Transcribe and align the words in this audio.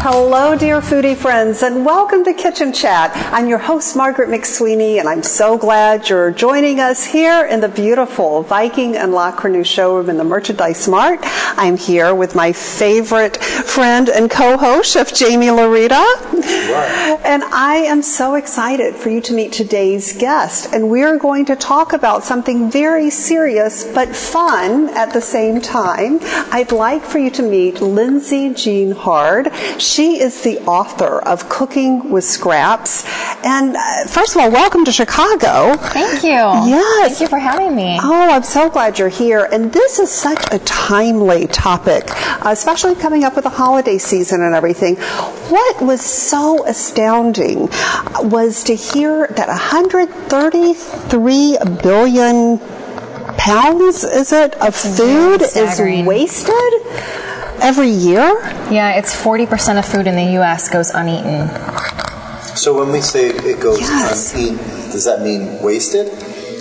Hello, 0.00 0.56
dear 0.56 0.80
foodie 0.80 1.16
friends, 1.16 1.64
and 1.64 1.84
welcome 1.84 2.22
to 2.22 2.32
Kitchen 2.32 2.72
Chat. 2.72 3.10
I'm 3.32 3.48
your 3.48 3.58
host, 3.58 3.96
Margaret 3.96 4.28
McSweeney, 4.28 5.00
and 5.00 5.08
I'm 5.08 5.24
so 5.24 5.58
glad 5.58 6.08
you're 6.08 6.30
joining 6.30 6.78
us 6.78 7.04
here 7.04 7.44
in 7.46 7.60
the 7.60 7.68
beautiful 7.68 8.44
Viking 8.44 8.96
and 8.96 9.12
La 9.12 9.32
Cornue 9.36 9.66
showroom 9.66 10.08
in 10.08 10.16
the 10.16 10.22
Merchandise 10.22 10.86
Mart. 10.86 11.18
I'm 11.22 11.76
here 11.76 12.14
with 12.14 12.36
my 12.36 12.52
favorite 12.52 13.38
friend 13.38 14.08
and 14.08 14.30
co-host, 14.30 14.92
Chef 14.92 15.10
Jaime 15.18 15.48
Laurita. 15.48 16.04
And 17.24 17.42
I 17.42 17.82
am 17.88 18.00
so 18.00 18.36
excited 18.36 18.94
for 18.94 19.10
you 19.10 19.20
to 19.22 19.34
meet 19.34 19.52
today's 19.52 20.16
guest, 20.16 20.72
and 20.72 20.88
we're 20.90 21.18
going 21.18 21.44
to 21.46 21.56
talk 21.56 21.92
about 21.92 22.22
something 22.22 22.70
very 22.70 23.10
serious 23.10 23.84
but 23.92 24.14
fun 24.14 24.90
at 24.90 25.12
the 25.12 25.20
same 25.20 25.60
time. 25.60 26.20
I'd 26.52 26.70
like 26.70 27.02
for 27.02 27.18
you 27.18 27.30
to 27.32 27.42
meet 27.42 27.80
Lindsay 27.80 28.54
Jean 28.54 28.92
Hard. 28.92 29.50
She 29.88 30.20
is 30.20 30.42
the 30.42 30.58
author 30.66 31.18
of 31.20 31.48
Cooking 31.48 32.10
with 32.10 32.24
Scraps. 32.24 33.06
And 33.42 33.74
uh, 33.74 34.04
first 34.06 34.36
of 34.36 34.42
all, 34.42 34.50
welcome 34.50 34.84
to 34.84 34.92
Chicago. 34.92 35.78
Thank 35.78 36.22
you. 36.22 36.28
Yes. 36.30 37.18
Thank 37.18 37.22
you 37.22 37.28
for 37.28 37.38
having 37.38 37.74
me. 37.74 37.98
Oh, 38.02 38.28
I'm 38.30 38.42
so 38.42 38.68
glad 38.68 38.98
you're 38.98 39.08
here. 39.08 39.48
And 39.50 39.72
this 39.72 39.98
is 39.98 40.12
such 40.12 40.44
a 40.52 40.58
timely 40.60 41.46
topic, 41.46 42.04
uh, 42.44 42.50
especially 42.50 42.96
coming 42.96 43.24
up 43.24 43.34
with 43.34 43.44
the 43.44 43.50
holiday 43.50 43.96
season 43.96 44.42
and 44.42 44.54
everything. 44.54 44.96
What 44.96 45.80
was 45.80 46.02
so 46.02 46.66
astounding 46.66 47.70
was 48.20 48.62
to 48.64 48.74
hear 48.74 49.28
that 49.28 49.48
133 49.48 51.58
billion 51.82 52.58
pounds, 53.38 54.04
is 54.04 54.34
it, 54.34 54.52
of 54.56 54.74
food 54.74 55.40
is 55.40 55.80
wasted 56.06 56.74
every 57.60 57.90
year? 57.90 58.38
Yeah, 58.70 58.96
it's 58.98 59.14
40% 59.14 59.78
of 59.78 59.84
food 59.84 60.06
in 60.06 60.16
the 60.16 60.32
U.S. 60.34 60.68
goes 60.68 60.90
uneaten. 60.90 61.48
So 62.56 62.76
when 62.78 62.90
we 62.92 63.00
say 63.00 63.28
it 63.28 63.60
goes 63.60 63.80
Yes. 63.80 64.34
uneaten, 64.34 64.56
does 64.90 65.04
that 65.04 65.22
mean 65.22 65.62
wasted? 65.62 66.10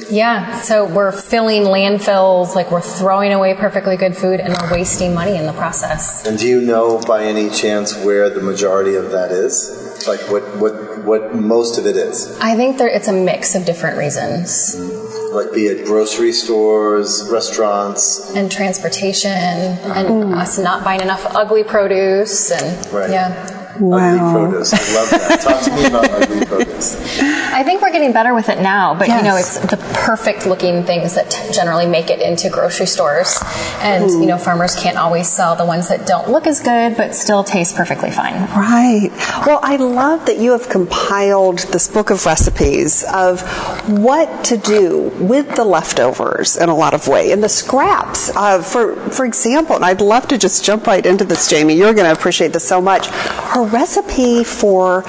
Yeah, 0.09 0.57
so 0.61 0.85
we're 0.85 1.11
filling 1.11 1.63
landfills, 1.63 2.55
like 2.55 2.71
we're 2.71 2.79
throwing 2.79 3.33
away 3.33 3.53
perfectly 3.55 3.97
good 3.97 4.15
food 4.15 4.39
and 4.39 4.55
we're 4.61 4.71
wasting 4.71 5.13
money 5.13 5.35
in 5.35 5.45
the 5.45 5.51
process. 5.53 6.25
And 6.25 6.37
do 6.39 6.47
you 6.47 6.61
know 6.61 7.01
by 7.05 7.25
any 7.25 7.49
chance 7.49 7.93
where 8.05 8.29
the 8.29 8.41
majority 8.41 8.95
of 8.95 9.11
that 9.11 9.31
is? 9.31 10.05
Like 10.07 10.21
what 10.31 10.43
what 10.57 11.03
what 11.03 11.35
most 11.35 11.77
of 11.77 11.85
it 11.85 11.97
is? 11.97 12.37
I 12.39 12.55
think 12.55 12.77
there, 12.77 12.87
it's 12.87 13.09
a 13.09 13.13
mix 13.13 13.53
of 13.55 13.65
different 13.65 13.97
reasons. 13.97 14.77
Mm-hmm. 14.77 15.06
Like 15.37 15.53
be 15.53 15.67
it 15.67 15.85
grocery 15.85 16.31
stores, 16.31 17.29
restaurants. 17.31 18.33
And 18.35 18.51
transportation, 18.51 19.29
and 19.29 20.07
mm. 20.07 20.35
us 20.35 20.57
not 20.57 20.83
buying 20.83 21.01
enough 21.01 21.23
ugly 21.35 21.63
produce, 21.63 22.49
and 22.49 22.91
Right. 22.91 23.11
yeah. 23.11 23.56
Ugly 23.81 24.49
produce. 24.49 24.73
I 24.73 24.95
love 24.95 25.09
that. 25.09 25.41
Talk 25.43 25.63
to 25.63 25.71
me 25.75 25.85
about 25.85 26.09
ugly 26.09 26.45
produce. 26.45 27.19
I 27.53 27.63
think 27.63 27.81
we're 27.81 27.91
getting 27.91 28.13
better 28.13 28.33
with 28.33 28.49
it 28.49 28.61
now, 28.61 28.93
but 28.93 29.07
you 29.07 29.21
know, 29.23 29.35
it's 29.35 29.57
the 29.57 29.77
perfect 29.93 30.45
looking 30.45 30.83
things 30.83 31.15
that 31.15 31.31
t- 31.31 31.51
generally 31.51 31.87
make 31.87 32.09
it 32.09 32.21
into 32.21 32.49
grocery 32.49 32.85
stores. 32.85 33.39
And, 33.79 34.09
you 34.11 34.25
know, 34.25 34.37
farmers 34.37 34.75
can't 34.75 34.97
always 34.97 35.27
sell 35.27 35.55
the 35.55 35.65
ones 35.65 35.89
that 35.89 36.05
don't 36.05 36.29
look 36.29 36.45
as 36.45 36.59
good, 36.61 36.95
but 36.97 37.15
still 37.15 37.43
taste 37.43 37.75
perfectly 37.75 38.11
fine. 38.11 38.33
Right. 38.51 39.09
Well, 39.45 39.59
I 39.63 39.77
love 39.77 40.25
that 40.27 40.37
you 40.37 40.51
have 40.51 40.69
compiled 40.69 41.59
this 41.59 41.87
book 41.87 42.09
of 42.09 42.25
recipes 42.25 43.03
of 43.13 43.41
what 43.89 44.43
to 44.45 44.57
do 44.57 45.11
with 45.19 45.55
the 45.55 45.65
leftovers 45.65 46.57
in 46.57 46.69
a 46.69 46.75
lot 46.75 46.93
of 46.93 47.07
way 47.07 47.31
and 47.31 47.43
the 47.43 47.49
scraps. 47.49 48.29
Uh, 48.35 48.61
for 48.61 48.95
for 49.09 49.25
example, 49.25 49.75
and 49.75 49.85
I'd 49.85 50.01
love 50.01 50.27
to 50.29 50.37
just 50.37 50.63
jump 50.63 50.85
right 50.87 51.05
into 51.05 51.23
this, 51.23 51.49
Jaime. 51.49 51.73
You're 51.73 51.93
going 51.93 52.05
to 52.05 52.17
appreciate 52.17 52.53
this 52.53 52.67
so 52.67 52.81
much. 52.81 53.07
Her 53.07 53.63
recipe 53.71 54.43
for 54.43 55.03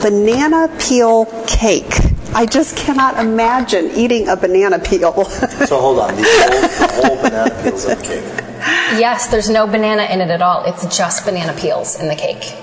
banana 0.00 0.68
peel 0.78 1.26
cake. 1.46 1.92
I 2.34 2.46
just 2.46 2.76
cannot 2.76 3.18
imagine 3.18 3.90
eating 3.94 4.28
a 4.28 4.36
banana 4.36 4.78
peel. 4.78 5.12
So 5.64 5.80
hold 5.80 5.98
on. 6.00 6.16
The 6.16 6.22
whole, 6.22 7.00
the 7.00 7.06
whole 7.08 7.22
banana 7.22 7.62
peels 7.62 7.84
of 7.86 8.02
cake. 8.02 8.24
Yes, 8.98 9.28
there's 9.28 9.48
no 9.48 9.66
banana 9.66 10.04
in 10.04 10.20
it 10.20 10.30
at 10.30 10.42
all. 10.42 10.64
It's 10.64 10.84
just 10.96 11.24
banana 11.24 11.52
peels 11.58 11.98
in 12.00 12.08
the 12.08 12.16
cake. 12.16 12.54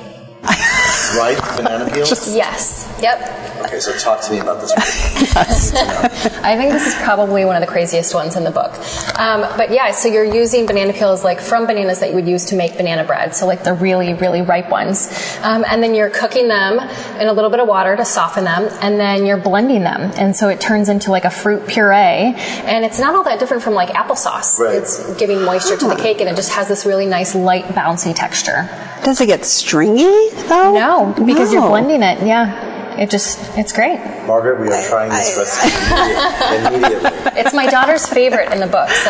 Right? 1.16 1.38
Banana 1.58 1.92
peels? 1.94 2.34
Yes. 2.36 2.88
Yep. 3.02 3.66
Okay, 3.66 3.80
so 3.80 3.94
talk 3.98 4.22
to 4.22 4.32
me 4.32 4.40
about 4.40 4.62
this 4.62 4.74
recipe. 4.76 5.78
I 6.44 6.56
think 6.58 6.72
this 6.72 6.86
is 6.86 6.96
probably 6.96 7.46
one 7.46 7.56
of 7.56 7.62
the 7.62 7.68
craziest 7.68 8.14
ones 8.14 8.36
in 8.36 8.44
the 8.44 8.52
book. 8.52 8.72
Um, 9.18 9.42
but 9.58 9.72
yeah, 9.72 9.92
so 9.92 10.08
you're 10.08 10.24
using 10.24 10.66
banana 10.66 10.94
peels 10.94 11.24
like 11.24 11.40
from 11.40 11.66
bananas 11.66 12.00
that 12.00 12.10
you 12.10 12.16
would 12.16 12.28
use 12.28 12.46
to 12.46 12.56
make 12.56 12.78
banana 12.78 13.04
bread, 13.04 13.36
so 13.36 13.48
like 13.48 13.64
the 13.64 13.74
really, 13.74 14.14
really 14.14 14.42
ripe 14.42 14.70
ones. 14.70 15.08
Um, 15.42 15.66
and 15.68 15.82
then 15.82 15.96
you're 15.96 16.10
cooking 16.10 16.48
them 16.48 16.80
in 17.20 17.28
a 17.28 17.34
little 17.34 17.50
bit 17.50 17.60
of 17.60 17.68
water 17.68 17.96
to 17.96 18.06
soften 18.06 18.44
them, 18.44 18.70
and 18.82 19.00
then 19.00 19.26
you're 19.26 19.38
blending 19.38 19.84
them. 19.84 20.12
And 20.16 20.36
so 20.36 20.50
it 20.50 20.60
turns 20.62 20.90
into 20.90 21.12
like 21.12 21.26
a 21.26 21.32
fruit 21.32 21.68
puree. 21.68 21.96
And 21.96 22.86
it's 22.86 23.00
not 23.00 23.16
all 23.16 23.24
that 23.24 23.40
different 23.40 23.64
from 23.64 23.74
like 23.74 23.90
applesauce. 23.90 24.60
Right. 24.60 24.76
It's 24.76 25.16
giving 25.16 25.44
moisture 25.44 25.78
to 25.78 25.88
the 25.88 25.96
cake, 25.96 26.20
and 26.22 26.30
it 26.30 26.36
just 26.36 26.52
has 26.52 26.68
this 26.68 26.86
really 26.86 27.06
nice, 27.06 27.36
light, 27.36 27.66
bouncy 27.66 28.16
texture. 28.16 28.70
Does 29.04 29.20
it 29.20 29.26
get 29.28 29.46
stringy 29.46 30.30
though? 30.48 30.74
No, 30.76 31.26
because 31.26 31.52
you're 31.52 31.68
blending 31.68 32.04
it. 32.04 32.26
Yeah. 32.26 32.71
It 33.02 33.10
just, 33.10 33.40
it's 33.58 33.74
great. 33.74 33.98
Margaret, 34.28 34.62
we 34.62 34.68
are 34.68 34.88
trying 34.88 35.10
this 35.10 35.36
recipe 35.36 36.76
immediately. 36.76 37.10
It's 37.42 37.52
my 37.52 37.66
daughter's 37.66 38.06
favorite 38.06 38.54
in 38.54 38.60
the 38.60 38.68
book, 38.68 38.90
so. 38.90 39.10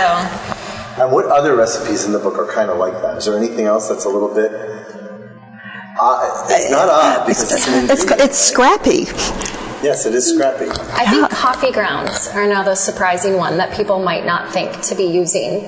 And 0.98 1.12
what 1.12 1.26
other 1.26 1.58
recipes 1.58 2.06
in 2.06 2.14
the 2.14 2.20
book 2.20 2.38
are 2.38 2.48
kind 2.50 2.70
of 2.70 2.78
like 2.78 2.94
that? 3.02 3.18
Is 3.18 3.26
there 3.26 3.36
anything 3.36 3.66
else 3.66 3.90
that's 3.90 4.06
a 4.06 4.10
little 4.10 4.34
bit 4.34 4.50
odd? 6.00 6.50
It's 6.52 6.72
not 6.72 6.88
odd 6.88 7.28
because 7.28 7.52
it's 7.52 7.68
an 7.68 7.90
It's, 7.90 8.06
it's 8.24 8.38
scrappy. 8.40 9.04
Yes, 9.86 10.06
it 10.06 10.16
is 10.16 10.34
scrappy. 10.34 10.70
I 10.94 11.06
think 11.10 11.30
coffee 11.30 11.74
grounds 11.74 12.30
are 12.30 12.44
another 12.44 12.76
surprising 12.76 13.36
one 13.36 13.58
that 13.58 13.76
people 13.76 14.02
might 14.02 14.26
not 14.26 14.54
think 14.54 14.80
to 14.84 14.96
be 14.96 15.04
using. 15.04 15.64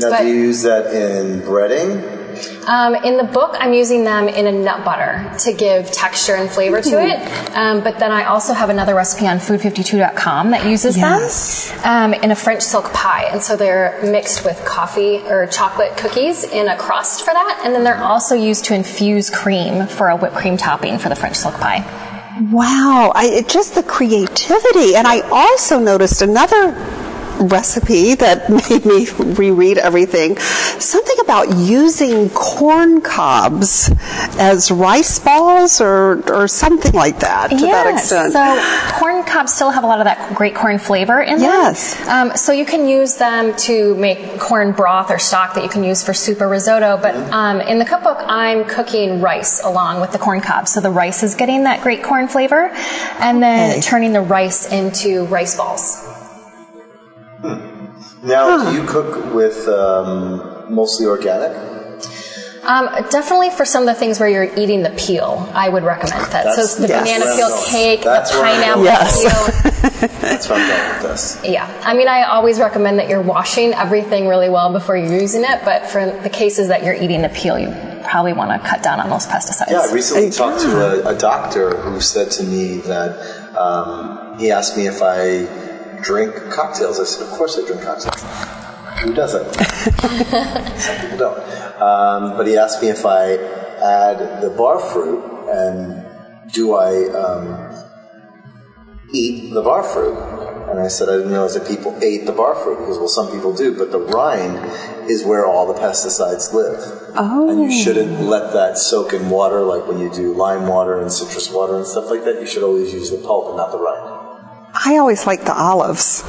Now, 0.00 0.08
But- 0.10 0.20
do 0.22 0.28
you 0.28 0.34
use 0.34 0.62
that 0.62 0.86
in 0.86 1.40
breading? 1.42 2.17
Um, 2.68 2.94
in 2.96 3.16
the 3.16 3.24
book, 3.24 3.56
I'm 3.58 3.72
using 3.72 4.04
them 4.04 4.28
in 4.28 4.46
a 4.46 4.52
nut 4.52 4.84
butter 4.84 5.30
to 5.44 5.52
give 5.52 5.90
texture 5.90 6.34
and 6.34 6.50
flavor 6.50 6.82
to 6.82 7.02
it. 7.02 7.56
Um, 7.56 7.82
but 7.82 7.98
then 7.98 8.12
I 8.12 8.24
also 8.24 8.52
have 8.52 8.68
another 8.68 8.94
recipe 8.94 9.26
on 9.26 9.38
food52.com 9.38 10.50
that 10.50 10.66
uses 10.66 10.96
Yes. 10.96 11.70
them 11.82 12.12
um, 12.12 12.14
in 12.22 12.30
a 12.30 12.36
French 12.36 12.62
silk 12.62 12.92
pie. 12.92 13.24
And 13.32 13.42
so 13.42 13.56
they're 13.56 13.98
mixed 14.02 14.44
with 14.44 14.62
coffee 14.64 15.18
or 15.26 15.46
chocolate 15.46 15.96
cookies 15.96 16.44
in 16.44 16.68
a 16.68 16.76
crust 16.76 17.20
for 17.24 17.32
that. 17.32 17.62
And 17.64 17.74
then 17.74 17.84
they're 17.84 18.02
also 18.02 18.34
used 18.34 18.66
to 18.66 18.74
infuse 18.74 19.30
cream 19.30 19.86
for 19.86 20.08
a 20.08 20.16
whipped 20.16 20.36
cream 20.36 20.56
topping 20.56 20.98
for 20.98 21.08
the 21.08 21.16
French 21.16 21.36
silk 21.36 21.54
pie. 21.54 21.84
Wow, 22.52 23.12
I, 23.14 23.24
it, 23.26 23.48
just 23.48 23.74
the 23.74 23.82
creativity. 23.82 24.94
And 24.94 25.06
I 25.08 25.20
also 25.30 25.78
noticed 25.80 26.22
another 26.22 26.72
recipe 27.40 28.14
that 28.16 28.48
made 28.70 28.84
me 28.84 29.08
reread 29.34 29.78
everything. 29.78 30.36
Something 30.38 31.16
about 31.20 31.56
using 31.56 32.30
corn 32.30 33.00
cobs 33.00 33.90
as 34.38 34.70
rice 34.70 35.18
balls 35.18 35.80
or, 35.80 36.22
or 36.32 36.48
something 36.48 36.92
like 36.92 37.20
that 37.20 37.50
to 37.50 37.56
that 37.56 37.86
Yes. 37.86 38.02
extent. 38.12 38.32
So 38.32 38.98
corn 38.98 39.22
cobs 39.24 39.54
still 39.54 39.70
have 39.70 39.84
a 39.84 39.86
lot 39.86 40.00
of 40.00 40.04
that 40.04 40.34
great 40.34 40.54
corn 40.54 40.78
flavor 40.78 41.20
in 41.20 41.38
them. 41.38 41.42
Yes. 41.42 42.08
Um, 42.08 42.36
so 42.36 42.52
you 42.52 42.64
can 42.64 42.88
use 42.88 43.16
them 43.16 43.54
to 43.68 43.94
make 43.96 44.38
corn 44.40 44.72
broth 44.72 45.10
or 45.10 45.18
stock 45.18 45.54
that 45.54 45.62
you 45.64 45.70
can 45.70 45.84
use 45.84 46.02
for 46.04 46.12
soup 46.14 46.40
or 46.40 46.48
risotto. 46.48 46.96
But 47.00 47.14
um, 47.32 47.60
in 47.60 47.78
the 47.78 47.84
cookbook, 47.84 48.18
I'm 48.20 48.64
cooking 48.64 49.20
rice 49.20 49.62
along 49.64 50.00
with 50.00 50.12
the 50.12 50.18
corn 50.18 50.40
cobs. 50.40 50.72
So 50.72 50.80
the 50.80 50.90
rice 50.90 51.22
is 51.22 51.34
getting 51.34 51.64
that 51.64 51.82
great 51.82 52.02
corn 52.02 52.28
flavor, 52.28 52.70
and 53.20 53.42
then 53.42 53.70
Okay. 53.72 53.80
turning 53.80 54.12
the 54.12 54.20
rice 54.20 54.70
into 54.72 55.24
rice 55.26 55.56
balls. 55.56 56.02
Now, 58.22 58.70
do 58.70 58.76
you 58.80 58.86
cook 58.86 59.32
with 59.34 59.66
um, 59.68 60.72
mostly 60.74 61.06
organic? 61.06 61.56
Um, 62.64 62.88
definitely 63.10 63.48
for 63.50 63.64
some 63.64 63.84
of 63.84 63.94
the 63.94 63.94
things 63.94 64.20
where 64.20 64.28
you're 64.28 64.52
eating 64.58 64.82
the 64.82 64.90
peel, 64.90 65.48
I 65.54 65.68
would 65.70 65.84
recommend 65.84 66.20
that. 66.32 66.44
That's- 66.44 66.74
so 66.74 66.82
the 66.82 66.88
Yes. 66.88 67.02
banana 67.02 67.34
peel 67.36 67.48
going. 67.48 67.64
cake, 67.70 68.02
That's 68.02 68.30
the 68.30 68.38
pineapple. 68.40 68.84
Yes. 68.84 69.20
peel. 69.22 70.10
That's 70.20 70.48
what 70.48 70.60
I'm 70.60 70.68
going 70.68 70.88
with 70.94 71.02
this. 71.02 71.38
Yeah, 71.44 71.66
I 71.82 71.94
mean, 71.94 72.08
I 72.08 72.24
always 72.24 72.58
recommend 72.58 72.98
that 72.98 73.08
you're 73.08 73.22
washing 73.22 73.72
everything 73.72 74.26
really 74.28 74.50
well 74.50 74.70
before 74.72 74.96
you're 74.98 75.18
using 75.20 75.44
it, 75.44 75.60
but 75.64 75.86
for 75.86 76.04
the 76.22 76.28
cases 76.28 76.68
that 76.68 76.84
you're 76.84 76.94
eating 76.94 77.22
the 77.22 77.30
peel, 77.30 77.58
you 77.58 77.72
probably 78.04 78.32
want 78.34 78.50
to 78.50 78.68
cut 78.68 78.82
down 78.82 79.00
on 79.00 79.08
those 79.08 79.26
pesticides. 79.26 79.70
Yeah, 79.70 79.86
I 79.88 79.92
recently 79.92 80.30
talked 80.30 80.60
to 80.62 81.06
a, 81.06 81.14
a 81.14 81.18
doctor 81.18 81.74
who 81.76 82.00
said 82.00 82.30
to 82.32 82.42
me 82.42 82.78
that 82.80 83.56
um, 83.56 84.36
he 84.38 84.50
asked 84.50 84.76
me 84.76 84.86
if 84.88 85.00
I 85.00 85.46
drink 86.02 86.34
cocktails. 86.50 87.00
I 87.00 87.04
said, 87.04 87.26
of 87.26 87.32
course 87.34 87.58
I 87.58 87.66
drink 87.66 87.82
cocktails. 87.82 88.22
Who 89.02 89.14
doesn't? 89.14 89.54
Some 90.80 91.00
people 91.00 91.18
don't. 91.18 91.38
Um, 91.80 92.36
but 92.36 92.46
he 92.46 92.56
asked 92.56 92.82
me 92.82 92.88
if 92.88 93.06
I 93.06 93.34
add 93.34 94.42
the 94.42 94.50
bar 94.50 94.80
fruit 94.80 95.22
and 95.48 96.04
do 96.52 96.74
I 96.74 97.08
um, 97.10 97.86
eat 99.12 99.52
the 99.54 99.62
bar 99.62 99.82
fruit? 99.82 100.16
And 100.70 100.80
I 100.80 100.88
said 100.88 101.08
I 101.08 101.12
didn't 101.16 101.30
realize 101.30 101.54
that 101.54 101.66
people 101.66 101.96
ate 102.02 102.26
the 102.26 102.32
bar 102.32 102.54
fruit 102.54 102.78
because 102.80 102.98
well 102.98 103.08
some 103.08 103.30
people 103.30 103.54
do, 103.54 103.76
but 103.76 103.90
the 103.90 104.00
rind 104.00 104.58
is 105.08 105.24
where 105.24 105.46
all 105.46 105.72
the 105.72 105.78
pesticides 105.78 106.52
live. 106.52 106.78
Oh. 107.16 107.48
And 107.48 107.62
you 107.62 107.72
shouldn't 107.72 108.20
let 108.20 108.52
that 108.52 108.76
soak 108.76 109.12
in 109.12 109.30
water 109.30 109.60
like 109.60 109.86
when 109.86 109.98
you 109.98 110.12
do 110.12 110.34
lime 110.34 110.66
water 110.66 111.00
and 111.00 111.10
citrus 111.10 111.50
water 111.50 111.76
and 111.76 111.86
stuff 111.86 112.10
like 112.10 112.24
that. 112.24 112.40
You 112.40 112.46
should 112.46 112.62
always 112.62 112.92
use 112.92 113.10
the 113.10 113.18
pulp 113.18 113.48
and 113.48 113.56
not 113.56 113.72
the 113.72 113.78
rind. 113.78 114.17
I 114.84 114.96
always 114.98 115.26
like 115.26 115.44
the 115.44 115.54
olives. 115.54 116.22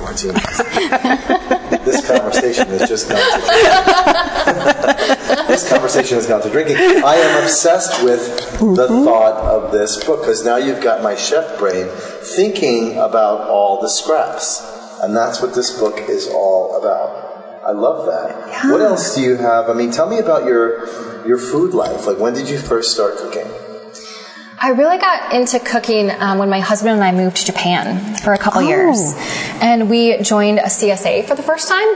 Martini. 0.00 0.32
this 1.84 2.06
conversation 2.06 2.66
has 2.68 2.88
just 2.88 3.08
gone 3.08 3.18
to 3.18 3.46
this 5.48 5.68
conversation 5.68 6.16
has 6.16 6.26
gone 6.26 6.42
to 6.42 6.50
drinking. 6.50 6.76
I 6.76 7.16
am 7.16 7.42
obsessed 7.42 8.02
with 8.04 8.36
the 8.58 8.88
mm-hmm. 8.88 9.04
thought 9.04 9.34
of 9.34 9.72
this 9.72 10.04
book 10.04 10.20
because 10.20 10.44
now 10.44 10.56
you've 10.56 10.82
got 10.82 11.02
my 11.02 11.14
chef 11.14 11.58
brain 11.58 11.88
thinking 12.36 12.92
about 12.92 13.48
all 13.48 13.80
the 13.80 13.88
scraps, 13.88 14.98
and 15.02 15.16
that's 15.16 15.40
what 15.40 15.54
this 15.54 15.78
book 15.78 15.98
is 16.08 16.28
all 16.28 16.78
about. 16.80 17.62
I 17.64 17.72
love 17.72 18.06
that. 18.06 18.70
What 18.70 18.80
else 18.80 19.14
do 19.14 19.22
you 19.22 19.36
have? 19.36 19.68
I 19.68 19.74
mean, 19.74 19.90
tell 19.90 20.08
me 20.08 20.18
about 20.18 20.44
your 20.44 20.86
your 21.26 21.38
food 21.38 21.74
life. 21.74 22.06
Like, 22.06 22.18
when 22.18 22.34
did 22.34 22.48
you 22.48 22.58
first 22.58 22.92
start 22.92 23.16
cooking? 23.18 23.50
I 24.58 24.70
really 24.70 24.96
got 24.98 25.34
into 25.34 25.60
cooking 25.60 26.10
um, 26.10 26.38
when 26.38 26.48
my 26.48 26.60
husband 26.60 26.94
and 26.94 27.04
I 27.04 27.12
moved 27.12 27.36
to 27.38 27.44
Japan 27.44 28.14
for 28.16 28.32
a 28.32 28.38
couple 28.38 28.62
Oh. 28.62 28.66
years. 28.68 29.14
And 29.60 29.90
we 29.90 30.18
joined 30.22 30.58
a 30.58 30.68
CSA 30.70 31.22
for 31.26 31.34
the 31.34 31.42
first 31.42 31.68
time. 31.68 31.86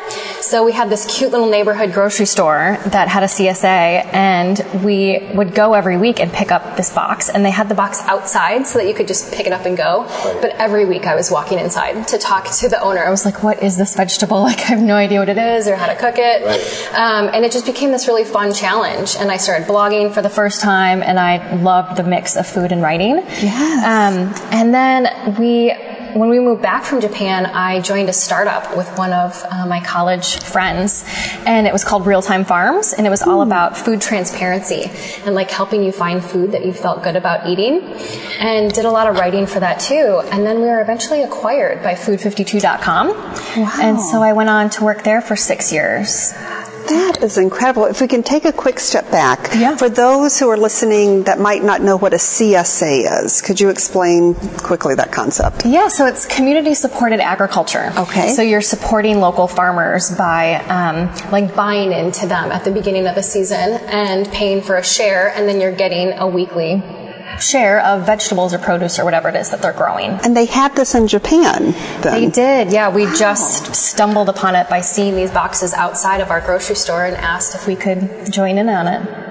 So 0.41 0.65
we 0.65 0.73
had 0.73 0.91
this 0.91 1.07
cute 1.19 1.31
little 1.33 1.49
neighborhood 1.49 1.93
grocery 1.93 2.27
store 2.27 2.79
that 2.87 3.09
had 3.09 3.23
a 3.23 3.29
CSA, 3.29 4.05
and 4.13 4.59
we 4.85 5.31
would 5.35 5.55
go 5.55 5.75
every 5.75 5.97
week 5.97 6.21
and 6.21 6.31
pick 6.33 6.53
up 6.53 6.77
this 6.77 6.93
box. 6.93 7.29
And 7.31 7.45
they 7.45 7.51
had 7.51 7.69
the 7.69 7.75
box 7.75 8.03
outside 8.03 8.67
so 8.67 8.79
that 8.79 8.87
you 8.89 8.95
could 8.95 9.09
just 9.09 9.33
pick 9.33 9.47
it 9.47 9.53
up 9.53 9.65
and 9.65 9.77
go. 9.77 10.05
But 10.43 10.51
every 10.57 10.85
week 10.85 11.07
I 11.07 11.15
was 11.15 11.31
walking 11.31 11.59
inside 11.59 12.09
to 12.09 12.19
talk 12.19 12.51
to 12.59 12.69
the 12.69 12.81
owner. 12.83 13.03
I 13.03 13.11
was 13.11 13.25
like, 13.25 13.43
what 13.43 13.63
is 13.63 13.77
this 13.77 13.97
vegetable? 13.97 14.41
Like, 14.51 14.59
I 14.61 14.75
have 14.75 14.81
no 14.81 14.97
idea 14.97 15.21
what 15.21 15.29
it 15.29 15.39
is 15.39 15.69
or 15.69 15.77
how 15.77 15.87
to 15.87 15.95
cook 15.95 16.17
it. 16.19 16.45
Right. 16.45 16.95
Um, 16.95 17.31
and 17.33 17.45
it 17.45 17.53
just 17.53 17.67
became 17.67 17.93
this 17.93 18.09
really 18.09 18.25
fun 18.25 18.53
challenge. 18.53 19.15
And 19.17 19.31
I 19.31 19.37
started 19.37 19.69
blogging 19.69 20.13
for 20.13 20.23
the 20.23 20.29
first 20.31 20.61
time, 20.61 21.03
and 21.03 21.21
I 21.21 21.55
loved 21.57 21.97
the 21.97 22.03
mix 22.03 22.37
of 22.37 22.50
food 22.51 22.73
and 22.73 22.83
writing. 22.83 23.17
Yes. 23.17 23.85
Um, 23.85 24.35
and 24.53 24.75
then 24.75 25.37
we, 25.39 25.73
when 26.15 26.29
we 26.29 26.41
moved 26.41 26.63
back 26.63 26.85
from 26.85 27.01
Japan, 27.01 27.47
I 27.47 27.81
joined 27.81 28.09
a 28.09 28.13
startup 28.13 28.77
with 28.77 28.89
one 28.99 29.13
of 29.13 29.43
uh, 29.51 29.67
my 29.67 29.81
college 29.81 30.41
friends, 30.43 31.05
and 31.47 31.67
it 31.67 31.73
was 31.73 31.85
called 31.85 32.07
Real 32.07 32.23
Time 32.23 32.45
Farms, 32.45 32.93
and 32.93 33.07
it 33.07 33.11
was 33.11 33.23
all 33.23 33.43
about 33.43 33.77
food 33.77 34.01
transparency 34.01 34.91
and 35.25 35.35
like 35.35 35.51
helping 35.51 35.83
you 35.85 35.93
find 35.93 36.25
food 36.25 36.53
that 36.53 36.65
you 36.65 36.73
felt 36.73 37.03
good 37.03 37.17
about 37.17 37.49
eating. 37.49 37.83
And 38.41 38.73
did 38.73 38.85
a 38.87 38.91
lot 38.91 39.07
of 39.07 39.17
writing 39.17 39.47
for 39.47 39.61
that 39.61 39.81
too. 39.81 40.23
And 40.33 40.47
then 40.47 40.61
we 40.61 40.67
were 40.67 40.81
eventually 40.81 41.23
acquired 41.23 41.83
by 41.83 41.95
Food52.com. 41.95 43.11
And 43.81 44.01
so 44.01 44.23
I 44.23 44.33
went 44.33 44.49
on 44.49 44.71
to 44.71 44.85
work 44.85 45.03
there 45.05 45.21
for 45.21 45.37
six 45.37 45.73
years. 45.73 46.33
That 46.91 47.23
is 47.23 47.39
incredible. 47.39 47.85
If 47.87 48.01
we 48.01 48.09
can 48.09 48.23
take 48.23 48.45
a 48.45 48.53
quick 48.53 48.79
step 48.81 49.11
back, 49.11 49.51
Yeah. 49.55 49.77
for 49.77 49.89
those 49.89 50.39
who 50.39 50.49
are 50.51 50.57
listening 50.57 51.23
that 51.25 51.39
might 51.39 51.63
not 51.63 51.81
know 51.83 51.97
what 51.97 52.13
a 52.13 52.19
CSA 52.19 53.05
is, 53.25 53.41
could 53.41 53.61
you 53.61 53.69
explain 53.69 54.35
quickly 54.59 54.95
that 54.97 55.13
concept? 55.13 55.65
Yeah, 55.65 55.89
so 55.89 56.07
it's 56.07 56.27
community 56.27 56.75
supported 56.75 57.21
agriculture. 57.21 57.93
Okay. 57.97 58.33
So 58.35 58.43
you're 58.43 58.61
supporting 58.75 59.21
local 59.21 59.47
farmers 59.47 60.11
by 60.11 60.57
um, 60.67 61.11
like 61.31 61.55
buying 61.55 61.93
into 61.93 62.27
them 62.27 62.51
at 62.53 62.65
the 62.65 62.71
beginning 62.73 63.07
of 63.07 63.15
the 63.15 63.23
season 63.23 63.69
and 63.89 64.29
paying 64.33 64.61
for 64.61 64.77
a 64.77 64.85
share, 64.85 65.33
and 65.35 65.49
then 65.49 65.61
you're 65.61 65.77
getting 65.85 66.13
a 66.19 66.27
weekly 66.27 66.83
share 67.41 67.81
of 67.85 68.07
vegetables 68.07 68.55
or 68.55 68.59
produce 68.59 68.99
or 68.99 69.05
whatever 69.05 69.29
it 69.29 69.37
is 69.37 69.51
that 69.51 69.63
they're 69.63 69.73
growing. 69.73 70.11
And 70.23 70.37
they 70.37 70.47
had 70.47 70.75
this 70.77 70.95
in 70.95 71.09
Japan 71.09 71.75
They 72.03 72.29
did, 72.29 72.73
yeah. 72.73 72.95
We 72.95 73.05
just 73.17 73.75
stumbled 73.75 74.29
upon 74.29 74.55
it 74.55 74.69
by 74.69 74.81
seeing 74.81 75.15
these 75.15 75.31
boxes 75.31 75.73
outside 75.73 76.21
of 76.21 76.31
our 76.31 76.41
grocery 76.41 76.77
store 76.77 77.05
and 77.05 77.17
asked 77.17 77.55
if 77.55 77.67
we 77.67 77.77
could 77.77 78.33
join 78.33 78.59
in 78.59 78.69
on 78.69 78.87
it. 78.87 79.31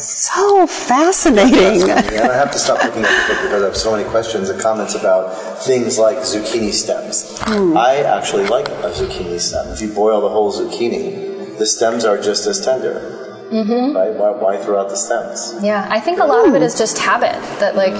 So 0.00 0.66
fascinating. 0.68 1.90
And 1.90 2.30
I 2.30 2.36
have 2.36 2.52
to 2.52 2.58
stop 2.58 2.82
looking 2.84 3.04
at 3.04 3.28
the 3.28 3.34
book 3.34 3.42
because 3.42 3.62
I 3.62 3.66
have 3.66 3.76
so 3.76 3.96
many 3.96 4.08
questions 4.08 4.48
and 4.48 4.60
comments 4.60 4.94
about 4.94 5.34
things 5.64 5.98
like 5.98 6.18
zucchini 6.18 6.72
stems. 6.72 7.38
Hmm. 7.40 7.76
I 7.76 7.96
actually 7.96 8.46
like 8.46 8.68
a 8.68 8.90
zucchini 8.92 9.40
stem. 9.40 9.72
If 9.72 9.80
you 9.80 9.92
boil 9.92 10.20
the 10.20 10.28
whole 10.28 10.52
zucchini, 10.52 11.58
the 11.58 11.66
stems 11.66 12.04
are 12.04 12.16
just 12.20 12.46
as 12.46 12.64
tender. 12.64 13.27
Mm-hmm. 13.50 13.96
Right? 13.96 14.14
Why, 14.14 14.30
why 14.30 14.56
throw 14.58 14.80
out 14.80 14.90
the 14.90 14.96
stems? 14.96 15.64
Yeah, 15.64 15.86
I 15.90 16.00
think 16.00 16.20
a 16.20 16.24
lot 16.24 16.46
of 16.46 16.54
it 16.54 16.62
is 16.62 16.76
just 16.76 16.98
habit 16.98 17.32
that 17.60 17.76
like, 17.76 17.94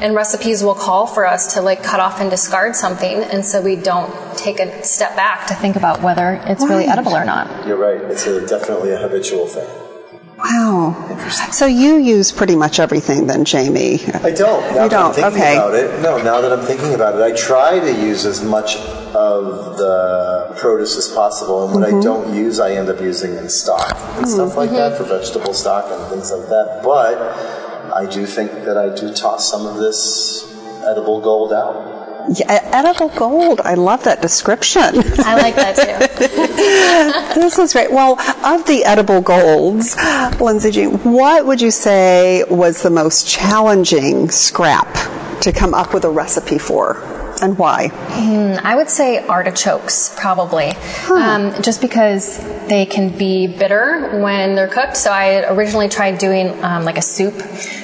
and 0.00 0.14
recipes 0.14 0.62
will 0.62 0.74
call 0.76 1.06
for 1.06 1.26
us 1.26 1.54
to 1.54 1.60
like 1.60 1.82
cut 1.82 1.98
off 2.00 2.20
and 2.20 2.30
discard 2.30 2.76
something, 2.76 3.22
and 3.24 3.44
so 3.44 3.60
we 3.60 3.76
don't 3.76 4.12
take 4.36 4.60
a 4.60 4.82
step 4.84 5.16
back 5.16 5.46
to 5.48 5.54
think 5.54 5.76
about 5.76 6.02
whether 6.02 6.40
it's 6.44 6.64
really 6.64 6.84
edible 6.84 7.14
or 7.16 7.24
not. 7.24 7.66
You're 7.66 7.76
right. 7.76 8.00
It's 8.10 8.26
a, 8.26 8.46
definitely 8.46 8.92
a 8.92 8.98
habitual 8.98 9.46
thing. 9.46 9.68
Wow. 10.38 11.28
So 11.52 11.66
you 11.66 11.96
use 11.98 12.32
pretty 12.32 12.56
much 12.56 12.80
everything 12.80 13.26
then, 13.26 13.44
Jaime. 13.46 14.04
I 14.24 14.30
don't. 14.30 14.62
Now 14.62 14.68
You 14.68 14.74
that 14.74 14.82
I'm 14.82 14.88
don't, 14.88 15.14
thinking 15.14 15.34
okay. 15.34 15.56
about 15.56 15.74
it, 15.74 16.02
no. 16.02 16.20
Now 16.22 16.40
that 16.40 16.52
I'm 16.52 16.64
thinking 16.64 16.94
about 16.94 17.14
it, 17.14 17.22
I 17.22 17.32
try 17.36 17.78
to 17.78 17.92
use 17.92 18.24
as 18.24 18.42
much 18.42 18.76
of 19.14 19.76
the 19.78 20.54
produce 20.58 20.96
as 20.96 21.08
possible, 21.08 21.64
and 21.64 21.74
what 21.74 21.88
Mm-hmm. 21.88 21.98
I 21.98 22.02
don't 22.02 22.34
use, 22.34 22.60
I 22.60 22.72
end 22.72 22.88
up 22.88 23.00
using 23.00 23.36
in 23.36 23.48
stock 23.48 23.94
and 24.16 24.28
stuff 24.28 24.56
like 24.56 24.70
that 24.70 24.96
for 24.96 25.04
vegetable 25.04 25.52
stock 25.54 25.86
and 25.90 26.10
things 26.10 26.30
like 26.32 26.48
that. 26.48 26.80
But 26.82 27.18
I 27.94 28.06
do 28.06 28.24
think 28.26 28.52
that 28.64 28.76
I 28.78 28.94
do 28.94 29.12
toss 29.12 29.50
some 29.50 29.66
of 29.66 29.76
this 29.76 30.48
edible 30.84 31.20
gold 31.20 31.52
out. 31.52 31.90
Yeah, 32.38 32.60
edible 32.72 33.08
gold. 33.08 33.60
I 33.64 33.74
love 33.74 34.04
that 34.04 34.22
description. 34.22 34.82
I 35.24 35.34
like 35.42 35.56
that 35.56 35.74
too. 35.74 37.34
this 37.40 37.58
is 37.58 37.72
great. 37.72 37.90
Well, 37.90 38.18
of 38.44 38.64
the 38.66 38.84
edible 38.84 39.20
golds, 39.20 39.96
Lindsay 40.40 40.70
Jean, 40.70 40.92
what 41.02 41.46
would 41.46 41.60
you 41.60 41.72
say 41.72 42.44
was 42.44 42.82
the 42.82 42.90
most 42.90 43.28
challenging 43.28 44.30
scrap 44.30 45.40
to 45.40 45.52
come 45.52 45.74
up 45.74 45.92
with 45.92 46.04
a 46.04 46.10
recipe 46.10 46.58
for, 46.58 46.94
and 47.42 47.58
why? 47.58 47.90
I 48.62 48.76
would 48.76 48.88
say 48.88 49.26
artichokes, 49.26 50.14
probably, 50.16 50.70
um, 51.10 51.60
just 51.60 51.80
because 51.80 52.38
they 52.68 52.86
can 52.86 53.16
be 53.18 53.48
bitter 53.48 54.20
when 54.22 54.54
they're 54.54 54.68
cooked. 54.68 54.96
So 54.96 55.10
I 55.10 55.52
originally 55.52 55.88
tried 55.88 56.18
doing 56.18 56.62
um, 56.64 56.84
like 56.84 56.98
a 56.98 57.02
soup 57.02 57.34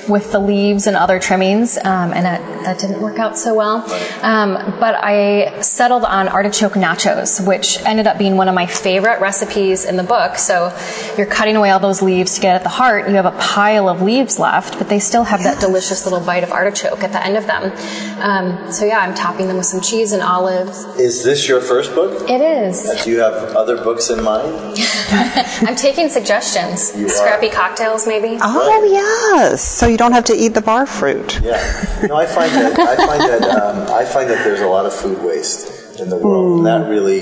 with 0.08 0.32
the 0.32 0.38
leaves 0.38 0.86
and 0.86 0.96
other 0.96 1.18
trimmings, 1.18 1.76
um, 1.76 2.12
and 2.12 2.24
that, 2.24 2.40
that 2.64 2.78
didn't 2.78 3.02
work 3.02 3.18
out 3.18 3.36
so 3.36 3.54
well. 3.54 3.78
Um, 4.22 4.54
but 4.78 4.94
I 4.94 5.60
settled 5.60 6.04
on 6.04 6.28
artichoke 6.28 6.74
nachos, 6.74 7.44
which 7.44 7.80
ended 7.84 8.06
up 8.06 8.16
being 8.16 8.36
one 8.36 8.48
of 8.48 8.54
my 8.54 8.66
favorite 8.66 9.20
recipes 9.20 9.84
in 9.84 9.96
the 9.96 10.02
book. 10.04 10.36
So 10.36 10.74
you're 11.16 11.26
cutting 11.26 11.56
away 11.56 11.70
all 11.70 11.80
those 11.80 12.00
leaves 12.00 12.36
to 12.36 12.40
get 12.40 12.54
at 12.54 12.62
the 12.62 12.68
heart. 12.68 13.08
You 13.08 13.16
have 13.16 13.26
a 13.26 13.38
pile 13.38 13.88
of 13.88 14.02
leaves 14.02 14.38
left, 14.38 14.78
but 14.78 14.88
they 14.88 15.00
still 15.00 15.24
have 15.24 15.42
that 15.42 15.60
delicious 15.60 16.04
little 16.04 16.20
bite 16.20 16.44
of 16.44 16.52
artichoke 16.52 17.02
at 17.02 17.12
the 17.12 17.22
end 17.22 17.36
of 17.36 17.46
them. 17.46 17.72
Um, 18.20 18.72
so 18.72 18.84
yeah, 18.84 19.00
I'm 19.00 19.14
topping 19.14 19.47
them 19.48 19.56
with 19.56 19.66
some 19.66 19.80
cheese 19.80 20.12
and 20.12 20.22
olives. 20.22 20.84
Is 20.98 21.24
this 21.24 21.48
your 21.48 21.60
first 21.60 21.94
book? 21.94 22.28
It 22.28 22.40
is. 22.40 23.02
Do 23.04 23.10
you 23.10 23.18
have 23.20 23.34
other 23.56 23.76
books 23.82 24.10
in 24.10 24.22
mind? 24.22 24.76
I'm 25.10 25.76
taking 25.76 26.08
suggestions. 26.08 26.96
You 26.96 27.06
are. 27.06 27.08
Scrappy 27.08 27.50
cocktails, 27.50 28.06
maybe. 28.06 28.38
Oh 28.40 28.84
yes. 28.90 29.62
So 29.62 29.86
you 29.86 29.96
don't 29.96 30.12
have 30.12 30.24
to 30.26 30.34
eat 30.34 30.54
the 30.54 30.62
bar 30.62 30.86
fruit. 30.86 31.40
Yeah. 31.42 31.58
No, 32.08 32.16
I 32.16 32.26
find 32.26 32.50
that 32.52 32.78
I 32.78 32.96
find 32.96 33.20
that 33.22 33.42
um, 33.42 33.92
I 33.92 34.04
find 34.04 34.30
that 34.30 34.44
there's 34.44 34.60
a 34.60 34.66
lot 34.68 34.86
of 34.86 34.94
food 34.94 35.22
waste 35.22 35.98
in 36.00 36.08
the 36.10 36.16
world, 36.16 36.58
and 36.58 36.66
that 36.66 36.88
really, 36.88 37.20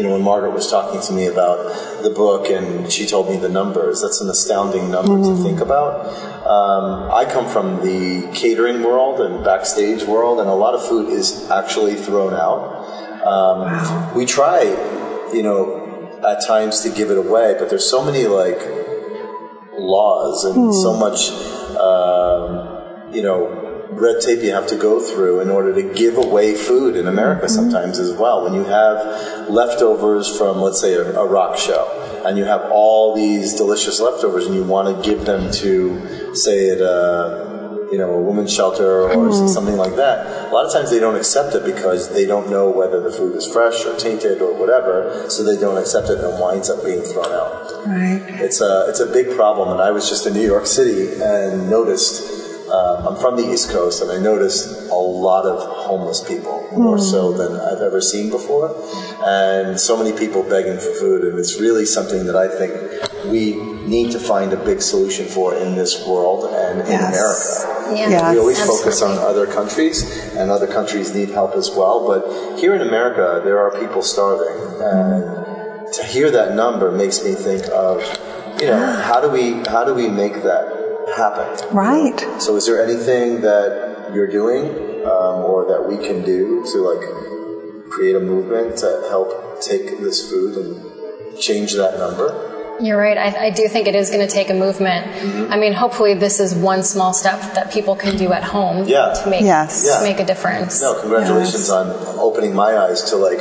you 0.00 0.06
know, 0.06 0.12
when 0.12 0.22
Margaret 0.22 0.52
was 0.52 0.70
talking 0.70 0.98
to 1.02 1.12
me 1.12 1.26
about 1.26 1.58
the 2.02 2.08
book 2.08 2.48
and 2.48 2.90
she 2.90 3.04
told 3.04 3.28
me 3.28 3.36
the 3.36 3.50
numbers, 3.50 4.00
that's 4.00 4.22
an 4.22 4.30
astounding 4.30 4.90
number 4.90 5.22
to 5.22 5.36
think 5.42 5.60
about. 5.60 6.06
Um, 6.46 7.10
I 7.12 7.26
come 7.26 7.46
from 7.46 7.82
the 7.84 8.32
catering 8.32 8.82
world 8.82 9.20
and 9.20 9.44
backstage 9.44 10.04
world, 10.04 10.40
and 10.40 10.48
a 10.48 10.54
lot 10.54 10.72
of 10.72 10.88
food 10.88 11.10
is 11.10 11.50
actually 11.50 11.96
thrown 11.96 12.32
out. 12.32 12.62
Um, 13.26 14.16
We 14.16 14.24
try, 14.24 14.62
you 15.34 15.42
know, 15.42 16.18
at 16.26 16.46
times 16.46 16.80
to 16.80 16.88
give 16.88 17.10
it 17.10 17.18
away, 17.18 17.56
but 17.58 17.68
there's 17.68 17.84
so 17.84 18.02
many 18.02 18.24
like 18.24 18.60
laws 19.76 20.46
and 20.46 20.74
so 20.74 20.96
much, 20.96 21.28
um, 21.76 23.12
you 23.12 23.20
know, 23.20 23.69
red 23.90 24.20
tape 24.20 24.42
you 24.42 24.52
have 24.52 24.66
to 24.68 24.76
go 24.76 25.00
through 25.00 25.40
in 25.40 25.50
order 25.50 25.74
to 25.74 25.94
give 25.94 26.16
away 26.16 26.54
food 26.54 26.96
in 26.96 27.06
America 27.06 27.46
mm-hmm. 27.46 27.54
sometimes 27.54 27.98
as 27.98 28.12
well. 28.12 28.44
When 28.44 28.54
you 28.54 28.64
have 28.64 29.48
leftovers 29.48 30.36
from, 30.36 30.58
let's 30.60 30.80
say, 30.80 30.94
a, 30.94 31.18
a 31.18 31.26
rock 31.26 31.56
show, 31.56 32.22
and 32.24 32.36
you 32.38 32.44
have 32.44 32.70
all 32.70 33.14
these 33.14 33.54
delicious 33.54 34.00
leftovers, 34.00 34.46
and 34.46 34.54
you 34.54 34.64
want 34.64 34.94
to 34.94 35.08
give 35.08 35.24
them 35.24 35.50
to, 35.52 36.34
say, 36.34 36.70
at 36.70 36.80
a 36.80 37.50
you 37.90 37.98
know, 37.98 38.14
a 38.14 38.20
women's 38.20 38.54
shelter 38.54 39.02
or 39.02 39.08
mm-hmm. 39.10 39.48
something 39.48 39.76
like 39.76 39.96
that. 39.96 40.50
A 40.50 40.54
lot 40.54 40.64
of 40.64 40.72
times 40.72 40.90
they 40.90 41.00
don't 41.00 41.16
accept 41.16 41.54
it 41.56 41.64
because 41.64 42.12
they 42.14 42.24
don't 42.24 42.48
know 42.48 42.70
whether 42.70 43.00
the 43.00 43.10
food 43.10 43.34
is 43.34 43.50
fresh 43.52 43.84
or 43.84 43.96
tainted 43.96 44.40
or 44.40 44.54
whatever, 44.54 45.28
so 45.28 45.42
they 45.42 45.60
don't 45.60 45.76
accept 45.76 46.08
it 46.08 46.18
and 46.18 46.32
it 46.32 46.40
winds 46.40 46.70
up 46.70 46.84
being 46.84 47.02
thrown 47.02 47.26
out. 47.26 47.86
Right. 47.86 48.22
It's 48.40 48.60
a 48.60 48.86
it's 48.88 49.00
a 49.00 49.06
big 49.06 49.34
problem, 49.34 49.70
and 49.70 49.80
I 49.80 49.90
was 49.90 50.08
just 50.08 50.26
in 50.26 50.34
New 50.34 50.46
York 50.46 50.66
City 50.66 51.20
and 51.20 51.68
noticed. 51.68 52.39
Uh, 52.90 53.08
I'm 53.08 53.16
from 53.16 53.36
the 53.36 53.46
East 53.52 53.70
Coast, 53.70 54.02
and 54.02 54.10
I 54.10 54.18
noticed 54.18 54.90
a 54.90 54.94
lot 54.94 55.44
of 55.46 55.58
homeless 55.86 56.20
people, 56.26 56.68
more 56.76 56.98
so 56.98 57.32
than 57.32 57.52
I've 57.52 57.82
ever 57.82 58.00
seen 58.00 58.30
before, 58.30 58.74
and 59.24 59.78
so 59.78 59.96
many 59.96 60.16
people 60.16 60.42
begging 60.42 60.78
for 60.78 60.92
food, 61.02 61.22
and 61.24 61.38
it's 61.38 61.60
really 61.60 61.84
something 61.86 62.26
that 62.26 62.34
I 62.36 62.48
think 62.48 62.72
we 63.30 63.54
need 63.86 64.10
to 64.12 64.18
find 64.18 64.52
a 64.52 64.56
big 64.56 64.82
solution 64.82 65.26
for 65.26 65.54
in 65.54 65.76
this 65.76 66.04
world 66.06 66.52
and 66.52 66.80
in 66.80 66.86
Yes. 66.86 67.64
America. 67.64 67.96
Yeah. 68.00 68.08
Yes. 68.10 68.34
We 68.34 68.40
always 68.40 68.58
Absolutely. 68.58 68.84
focus 68.84 69.02
on 69.02 69.18
other 69.18 69.46
countries, 69.46 69.96
and 70.36 70.50
other 70.50 70.66
countries 70.66 71.14
need 71.14 71.30
help 71.30 71.54
as 71.54 71.70
well. 71.70 71.96
But 72.10 72.58
here 72.58 72.74
in 72.74 72.82
America, 72.82 73.40
there 73.44 73.58
are 73.60 73.70
people 73.82 74.02
starving, 74.02 74.56
and 74.82 75.92
to 75.92 76.02
hear 76.04 76.30
that 76.30 76.54
number 76.56 76.90
makes 76.90 77.22
me 77.24 77.34
think 77.34 77.64
of, 77.68 78.02
you 78.60 78.66
know, 78.68 78.84
how 79.10 79.20
do 79.20 79.28
we 79.28 79.44
how 79.74 79.84
do 79.84 79.92
we 79.94 80.08
make 80.08 80.42
that 80.42 80.64
happen? 81.16 81.46
Right. 81.76 82.18
So, 82.40 82.56
is 82.56 82.66
there 82.66 82.82
anything 82.82 83.40
that 83.42 84.10
you're 84.14 84.30
doing, 84.30 84.66
um, 85.06 85.44
or 85.44 85.66
that 85.68 85.86
we 85.88 85.96
can 85.96 86.22
do 86.24 86.64
to 86.72 86.78
like 86.78 87.90
create 87.90 88.16
a 88.16 88.20
movement 88.20 88.78
to 88.78 89.06
help 89.08 89.60
take 89.62 89.98
this 90.00 90.28
food 90.30 90.56
and 90.56 91.38
change 91.40 91.74
that 91.74 91.98
number? 91.98 92.46
You're 92.80 92.96
right. 92.96 93.18
I, 93.18 93.46
I 93.46 93.50
do 93.50 93.68
think 93.68 93.88
it 93.88 93.94
is 93.94 94.08
going 94.08 94.26
to 94.26 94.32
take 94.32 94.48
a 94.48 94.54
movement. 94.54 95.04
Mm-hmm. 95.06 95.52
I 95.52 95.58
mean, 95.58 95.74
hopefully, 95.74 96.14
this 96.14 96.40
is 96.40 96.54
one 96.54 96.82
small 96.82 97.12
step 97.12 97.38
that 97.54 97.70
people 97.70 97.94
can 97.94 98.16
do 98.16 98.32
at 98.32 98.42
home 98.42 98.86
Yeah. 98.88 99.12
to 99.22 99.28
make 99.28 99.42
Yes. 99.42 99.82
to 99.82 99.88
Yeah. 99.88 100.02
make 100.02 100.18
a 100.18 100.24
difference. 100.24 100.80
No, 100.80 100.94
congratulations 100.98 101.68
Yes. 101.68 101.70
on 101.70 101.90
opening 102.18 102.54
my 102.54 102.78
eyes 102.78 103.02
to 103.10 103.16
like 103.16 103.40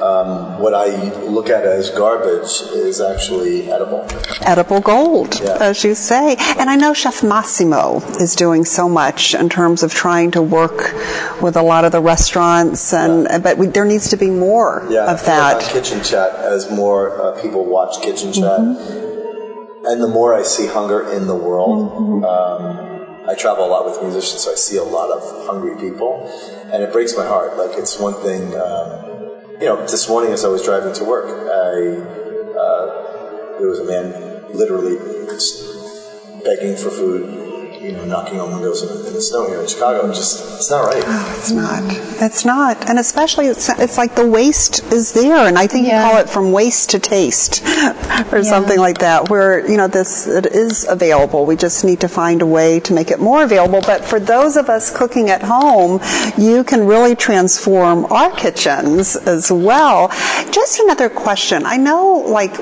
um, 0.00 0.60
what 0.60 0.74
I 0.74 0.86
look 1.24 1.48
at 1.48 1.64
as 1.64 1.90
garbage 1.90 2.60
is 2.72 3.00
actually 3.00 3.70
edible. 3.70 4.06
edible 4.42 4.80
gold, 4.80 5.40
Yeah. 5.42 5.56
as 5.60 5.82
you 5.84 5.94
say. 5.94 6.36
And 6.58 6.68
I 6.70 6.76
know 6.76 6.92
Chef 6.94 7.22
Massimo 7.22 7.98
is 8.20 8.34
doing 8.36 8.64
so 8.64 8.88
much 8.88 9.34
in 9.34 9.48
terms 9.48 9.82
of 9.82 9.92
trying 9.94 10.30
to 10.32 10.42
work 10.42 10.94
with 11.42 11.56
a 11.56 11.62
lot 11.62 11.84
of 11.84 11.92
the 11.92 12.00
restaurants, 12.00 12.92
and 12.92 13.42
but 13.42 13.58
we, 13.58 13.66
there 13.66 13.84
needs 13.84 14.08
to 14.10 14.16
be 14.16 14.30
more 14.30 14.86
Yeah, 14.90 15.10
of 15.12 15.24
that. 15.26 15.62
Kitchen 15.62 16.02
Chat 16.02 16.34
as 16.36 16.70
more 16.70 17.20
uh, 17.20 17.40
people 17.42 17.64
watch 17.64 18.02
Kitchen 18.02 18.32
Chat, 18.32 18.60
and 18.60 20.02
the 20.02 20.08
more 20.08 20.34
I 20.34 20.42
see 20.42 20.66
hunger 20.66 21.10
in 21.12 21.26
the 21.26 21.34
world. 21.36 22.24
Um, 22.24 22.94
I 23.28 23.34
travel 23.34 23.64
a 23.66 23.70
lot 23.74 23.84
with 23.86 24.00
musicians, 24.02 24.42
so 24.44 24.52
I 24.52 24.54
see 24.54 24.76
a 24.76 24.84
lot 24.84 25.10
of 25.10 25.46
hungry 25.46 25.74
people, 25.80 26.30
and 26.72 26.82
it 26.82 26.92
breaks 26.92 27.16
my 27.16 27.26
heart. 27.26 27.56
Like 27.56 27.76
it's 27.76 27.98
one 27.98 28.14
thing. 28.22 28.54
Um, 28.54 29.05
you 29.60 29.66
know, 29.66 29.86
this 29.86 30.08
morning 30.08 30.32
as 30.32 30.44
I 30.44 30.48
was 30.48 30.62
driving 30.62 30.92
to 30.94 31.04
work, 31.04 31.26
I 31.26 31.96
uh, 32.58 33.58
there 33.58 33.68
was 33.68 33.78
a 33.78 33.84
man 33.84 34.12
literally 34.52 34.96
begging 36.44 36.76
for 36.76 36.90
food. 36.90 37.45
You 37.80 37.92
know, 37.92 38.04
knocking 38.04 38.40
on 38.40 38.50
windows 38.52 38.82
in, 38.82 39.06
in 39.06 39.12
the 39.12 39.20
snow 39.20 39.46
here 39.48 39.60
in 39.60 39.68
Chicago. 39.68 40.06
Just 40.08 40.56
it's 40.56 40.70
not 40.70 40.86
right. 40.86 41.04
It's 41.36 41.50
not. 41.50 41.82
It's 42.22 42.44
not. 42.44 42.88
And 42.88 42.98
especially, 42.98 43.46
it's, 43.46 43.68
it's 43.68 43.98
like 43.98 44.14
the 44.14 44.26
waste 44.26 44.82
is 44.92 45.12
there. 45.12 45.46
And 45.46 45.58
I 45.58 45.66
think 45.66 45.86
Yeah. 45.86 46.04
you 46.04 46.10
call 46.10 46.20
it 46.20 46.28
from 46.30 46.52
waste 46.52 46.90
to 46.90 46.98
taste 46.98 47.62
or 48.32 48.42
something 48.42 48.78
like 48.78 48.98
that, 48.98 49.28
where, 49.28 49.68
you 49.70 49.76
know, 49.76 49.88
this, 49.88 50.26
it 50.26 50.46
is 50.46 50.86
available. 50.88 51.44
We 51.44 51.56
just 51.56 51.84
need 51.84 52.00
to 52.00 52.08
find 52.08 52.40
a 52.40 52.46
way 52.46 52.80
to 52.80 52.94
make 52.94 53.10
it 53.10 53.20
more 53.20 53.42
available. 53.44 53.82
But 53.82 54.04
for 54.04 54.18
those 54.18 54.56
of 54.56 54.68
us 54.70 54.96
cooking 54.96 55.28
at 55.28 55.42
home, 55.42 56.00
you 56.38 56.64
can 56.64 56.86
really 56.86 57.14
transform 57.14 58.06
our 58.06 58.30
kitchens 58.34 59.16
as 59.16 59.52
well. 59.52 60.08
Just 60.50 60.80
another 60.80 61.08
question. 61.10 61.66
I 61.66 61.76
know, 61.76 62.24
like, 62.26 62.54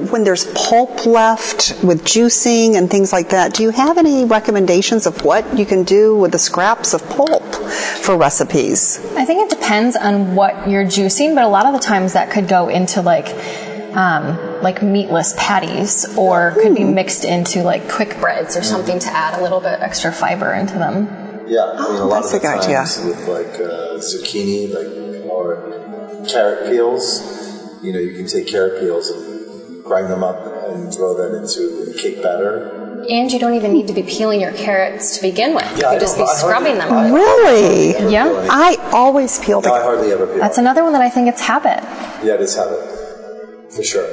when 0.00 0.24
there's 0.24 0.46
pulp 0.52 1.06
left 1.06 1.82
with 1.82 2.04
juicing 2.04 2.76
and 2.76 2.90
things 2.90 3.12
like 3.12 3.30
that, 3.30 3.54
do 3.54 3.62
you 3.62 3.70
have 3.70 3.98
any 3.98 4.24
recommendations 4.24 5.06
of 5.06 5.24
what 5.24 5.58
you 5.58 5.66
can 5.66 5.84
do 5.84 6.16
with 6.16 6.32
the 6.32 6.38
scraps 6.38 6.94
of 6.94 7.06
pulp 7.08 7.42
for 8.02 8.16
recipes? 8.16 8.98
I 9.16 9.24
think 9.24 9.50
it 9.50 9.56
depends 9.58 9.96
on 9.96 10.34
what 10.34 10.68
you're 10.68 10.84
juicing, 10.84 11.34
but 11.34 11.44
a 11.44 11.48
lot 11.48 11.66
of 11.66 11.72
the 11.72 11.78
times 11.80 12.12
that 12.14 12.30
could 12.30 12.48
go 12.48 12.68
into 12.68 13.02
like 13.02 13.28
um, 13.94 14.60
like 14.60 14.82
meatless 14.82 15.34
patties, 15.38 16.04
or 16.16 16.52
could 16.60 16.74
be 16.74 16.84
mixed 16.84 17.24
into 17.24 17.62
like 17.62 17.88
quick 17.88 18.18
breads 18.18 18.56
or 18.56 18.62
something 18.62 18.98
to 18.98 19.08
add 19.08 19.38
a 19.38 19.42
little 19.42 19.60
bit 19.60 19.80
extra 19.80 20.12
fiber 20.12 20.52
into 20.52 20.74
them. 20.74 21.06
Yeah, 21.46 21.60
I 21.64 21.92
mean, 21.92 22.00
a 22.00 22.04
lot 22.04 22.22
that's 22.22 22.34
of 22.34 22.42
the 22.42 22.48
a 22.48 22.52
good 22.52 22.64
idea. 22.64 22.76
times 22.78 23.04
with 23.04 23.28
like 23.28 23.54
uh, 23.60 23.98
zucchini, 23.98 24.72
like 24.74 25.30
or 25.30 26.26
carrot 26.28 26.70
peels, 26.70 27.82
you 27.82 27.92
know, 27.92 27.98
you 28.00 28.14
can 28.16 28.26
take 28.26 28.48
carrot 28.48 28.80
peels 28.80 29.10
and 29.10 29.33
grind 29.84 30.10
them 30.10 30.24
up 30.24 30.38
and 30.68 30.92
throw 30.92 31.14
that 31.14 31.36
into 31.38 31.84
the 31.84 31.94
cake 32.00 32.22
batter. 32.22 33.04
And 33.08 33.30
you 33.30 33.38
don't 33.38 33.52
even 33.54 33.72
need 33.74 33.86
to 33.88 33.92
be 33.92 34.02
peeling 34.02 34.40
your 34.40 34.52
carrots 34.52 35.16
to 35.16 35.22
begin 35.22 35.54
with. 35.54 35.64
Yeah, 35.76 35.92
you 35.92 35.98
could 35.98 36.00
just 36.00 36.16
be 36.16 36.20
don't- 36.24 36.30
I 36.30 36.34
scrubbing 36.36 36.78
them. 36.78 37.12
Really? 37.14 38.10
Yeah. 38.12 38.46
I 38.50 38.76
always 38.92 39.38
peel 39.40 39.60
No, 39.60 39.74
I 39.74 39.78
the. 39.78 39.84
hardly 39.84 40.12
ever 40.12 40.26
peel. 40.26 40.38
That's 40.38 40.56
another 40.58 40.82
one 40.82 40.92
that 40.94 41.02
I 41.02 41.10
think 41.10 41.28
it's 41.28 41.42
habit. 41.42 41.80
yeah, 42.24 42.34
it 42.34 42.40
is 42.40 42.56
habit 42.56 42.80
for 43.70 43.82
sure. 43.82 44.06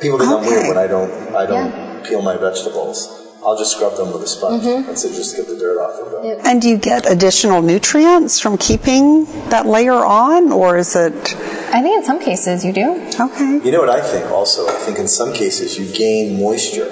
People 0.00 0.18
think 0.18 0.30
I'm 0.30 0.36
Okay. 0.38 0.48
weird 0.48 0.68
when 0.68 0.78
I 0.78 0.86
don't 0.86 1.10
I 1.34 1.46
don't 1.46 1.70
Yeah. 1.72 2.00
peel 2.04 2.22
my 2.22 2.36
vegetables. 2.36 3.08
I'll 3.44 3.56
just 3.56 3.72
scrub 3.72 3.96
them 3.96 4.12
with 4.12 4.22
a 4.22 4.26
sponge 4.28 4.62
Mm-hmm. 4.62 4.88
and 4.90 4.98
so 4.98 5.08
just 5.08 5.36
get 5.36 5.46
the 5.48 5.56
dirt 5.56 5.78
off 5.80 5.98
of 6.00 6.12
them. 6.12 6.40
And 6.44 6.60
do 6.62 6.68
you 6.68 6.76
get 6.76 7.10
additional 7.10 7.62
nutrients 7.62 8.38
from 8.40 8.58
keeping 8.58 9.26
that 9.50 9.66
layer 9.66 10.04
on, 10.04 10.52
or 10.52 10.76
is 10.76 10.94
it 10.96 11.34
I 11.72 11.82
think 11.82 11.96
in 11.98 12.04
some 12.04 12.20
cases 12.20 12.64
you 12.64 12.72
do. 12.72 12.94
okay? 13.20 13.60
You 13.64 13.70
know 13.72 13.80
what 13.80 13.90
I 13.90 14.00
think 14.00 14.30
also? 14.30 14.66
I 14.66 14.72
think 14.72 14.98
in 14.98 15.08
some 15.08 15.32
cases 15.32 15.78
you 15.78 15.92
gain 15.92 16.40
moisture 16.40 16.90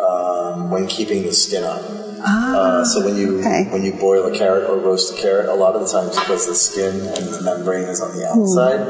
um, 0.00 0.70
when 0.70 0.86
keeping 0.86 1.22
the 1.22 1.32
skin 1.32 1.64
on. 1.64 1.78
uh, 2.22 2.84
so 2.84 3.04
when 3.04 3.16
you 3.16 3.40
okay. 3.40 3.64
when 3.70 3.82
you 3.82 3.92
boil 3.94 4.26
a 4.26 4.36
carrot 4.36 4.68
or 4.68 4.76
roast 4.78 5.18
a 5.18 5.22
carrot, 5.22 5.48
a 5.48 5.54
lot 5.54 5.74
of 5.74 5.80
the 5.80 5.88
times 5.88 6.18
because 6.18 6.46
the 6.46 6.54
skin 6.54 7.00
and 7.00 7.26
the 7.32 7.40
membrane 7.42 7.84
is 7.84 8.00
on 8.02 8.14
the 8.16 8.26
outside, 8.28 8.80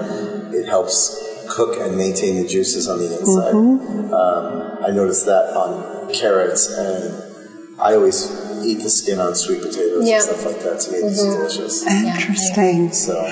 it 0.53 0.67
helps 0.67 1.17
cook 1.49 1.79
and 1.79 1.97
maintain 1.97 2.43
the 2.43 2.49
juices 2.49 2.89
on 2.89 2.99
the 2.99 3.19
inside. 3.19 3.55
Um, 3.55 4.85
I 4.85 4.91
noticed 4.91 5.27
that 5.27 5.55
on 5.55 6.12
carrots, 6.12 6.69
and 6.71 7.79
I 7.81 7.95
always 7.95 8.50
eat 8.64 8.83
the 8.83 8.90
skin 8.90 9.19
on 9.19 9.35
sweet 9.35 9.61
potatoes 9.62 10.07
Yeah. 10.09 10.17
and 10.17 10.23
stuff 10.25 10.45
like 10.47 10.61
that. 10.61 10.81
To 10.81 10.93
me, 10.93 10.99
it's 10.99 11.21
mm-hmm. 11.23 11.37
delicious. 11.37 11.87
Interesting. 11.87 12.93
So 12.93 13.23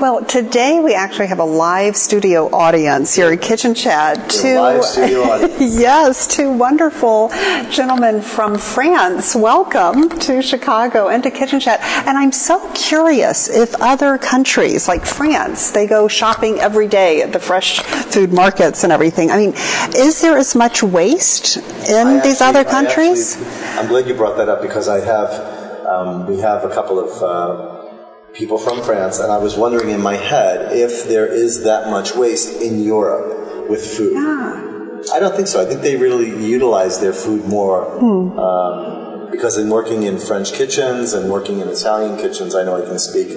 Well, 0.00 0.24
today 0.24 0.80
we 0.80 0.94
actually 0.94 1.26
have 1.28 1.38
a 1.38 1.44
live 1.44 1.96
studio 1.96 2.48
audience 2.52 3.14
here 3.14 3.30
at 3.30 3.40
Kitchen 3.40 3.74
Chat. 3.74 4.30
Two, 4.30 4.58
live 4.58 4.84
studio 4.84 5.22
audience. 5.30 5.60
yes, 5.74 6.26
two 6.26 6.50
wonderful 6.52 7.28
gentlemen 7.70 8.20
from 8.22 8.58
France. 8.58 9.34
Welcome 9.34 10.08
to 10.20 10.42
Chicago 10.42 11.08
and 11.08 11.22
to 11.22 11.30
Kitchen 11.30 11.60
Chat. 11.60 11.80
And 12.06 12.16
I'm 12.18 12.32
so 12.32 12.70
curious 12.74 13.48
if 13.48 13.74
other 13.80 14.18
countries 14.18 14.88
like 14.88 15.04
France, 15.04 15.70
they 15.70 15.86
go 15.86 16.08
shopping 16.08 16.58
every 16.58 16.88
day 16.88 17.22
at 17.22 17.32
the 17.32 17.38
fresh 17.40 17.80
food 17.80 18.32
markets 18.32 18.84
and 18.84 18.92
everything. 18.92 19.30
I 19.30 19.36
mean, 19.36 19.54
is 19.96 20.20
there 20.20 20.36
as 20.36 20.54
much 20.54 20.82
waste 20.82 21.56
in 21.88 22.06
I 22.06 22.20
these 22.22 22.40
actually- 22.40 22.60
other 22.60 22.68
I 22.68 22.72
countries? 22.72 23.36
I'm 23.82 23.88
glad 23.88 24.06
you 24.06 24.14
brought 24.14 24.36
that 24.36 24.48
up 24.48 24.62
because 24.62 24.86
I 24.86 25.00
have, 25.00 25.86
um, 25.86 26.28
we 26.28 26.38
have 26.38 26.62
a 26.62 26.72
couple 26.72 27.00
of 27.00 27.20
uh, 27.20 28.32
people 28.32 28.56
from 28.56 28.80
France, 28.80 29.18
and 29.18 29.32
I 29.32 29.38
was 29.38 29.56
wondering 29.56 29.90
in 29.90 30.00
my 30.00 30.14
head 30.14 30.70
if 30.72 31.08
there 31.08 31.26
is 31.26 31.64
that 31.64 31.90
much 31.90 32.14
waste 32.14 32.62
in 32.62 32.84
Europe 32.84 33.68
with 33.68 33.84
food. 33.84 34.16
I 35.12 35.18
don't 35.18 35.34
think 35.34 35.48
so. 35.48 35.60
I 35.60 35.64
think 35.64 35.80
they 35.82 35.96
really 35.96 36.30
utilize 36.46 37.00
their 37.00 37.12
food 37.12 37.44
more. 37.46 37.90
Um, 38.38 39.30
because 39.32 39.58
in 39.58 39.68
working 39.68 40.04
in 40.04 40.16
French 40.16 40.52
kitchens 40.52 41.12
and 41.12 41.28
working 41.28 41.58
in 41.58 41.66
Italian 41.66 42.18
kitchens, 42.18 42.54
I 42.54 42.62
know 42.62 42.80
I 42.80 42.86
can 42.86 43.00
speak 43.00 43.30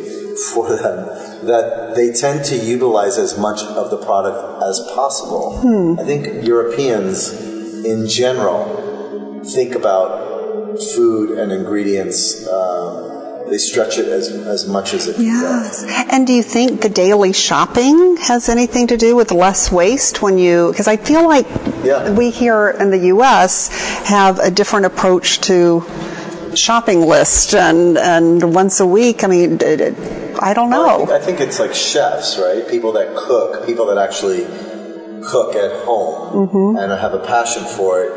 for 0.53 0.69
them, 0.69 1.07
that 1.47 1.93
they 1.95 2.11
tend 2.11 2.45
to 2.45 2.55
utilize 2.55 3.17
as 3.17 3.35
much 3.35 3.63
of 3.63 3.89
the 3.89 3.97
product 3.97 4.61
as 4.61 4.79
possible. 4.93 5.97
I 5.99 6.03
think 6.03 6.45
Europeans 6.45 7.33
in 7.83 8.07
general 8.07 9.41
think 9.43 9.73
about 9.73 10.24
food 10.95 11.37
and 11.37 11.51
ingredients. 11.51 12.47
Um, 12.47 13.13
they 13.49 13.57
stretch 13.59 13.99
it 13.99 14.07
as, 14.07 14.29
as 14.31 14.67
much 14.67 14.93
as 14.95 15.07
it 15.07 15.17
can. 15.17 15.25
Yes. 15.25 15.83
And 16.11 16.25
do 16.25 16.33
you 16.33 16.41
think 16.41 16.81
the 16.81 16.89
daily 16.89 17.31
shopping 17.31 18.17
has 18.17 18.49
anything 18.49 18.87
to 18.87 18.97
do 18.97 19.15
with 19.15 19.31
less 19.31 19.71
waste 19.71 20.23
when 20.23 20.39
you, 20.39 20.71
because 20.71 20.87
I 20.87 20.97
feel 20.97 21.27
like 21.27 21.45
Yeah. 21.83 22.09
we 22.11 22.31
here 22.31 22.69
in 22.71 22.89
the 22.89 22.97
U.S. 23.13 23.69
have 24.07 24.39
a 24.39 24.49
different 24.49 24.87
approach 24.87 25.41
to 25.41 25.83
shopping 26.55 27.01
list 27.01 27.53
and, 27.53 27.97
and 27.99 28.55
once 28.55 28.79
a 28.79 28.87
week. 28.87 29.23
I 29.23 29.27
mean, 29.27 29.53
it, 29.61 29.79
it, 29.79 29.95
I 30.41 30.53
don't 30.55 30.71
Well, 30.71 30.89
I, 30.89 30.97
know. 30.97 31.05
think, 31.05 31.09
I 31.11 31.19
think 31.25 31.39
it's 31.41 31.59
like 31.59 31.75
chefs, 31.75 32.39
right? 32.39 32.67
People 32.67 32.93
that 32.93 33.15
cook, 33.15 33.67
people 33.67 33.85
that 33.87 33.99
actually 33.99 34.45
cook 35.23 35.55
at 35.55 35.71
home 35.85 36.15
Mm-hmm. 36.49 36.77
and 36.77 36.91
have 36.91 37.13
a 37.13 37.19
passion 37.25 37.63
for 37.63 38.01
it, 38.03 38.11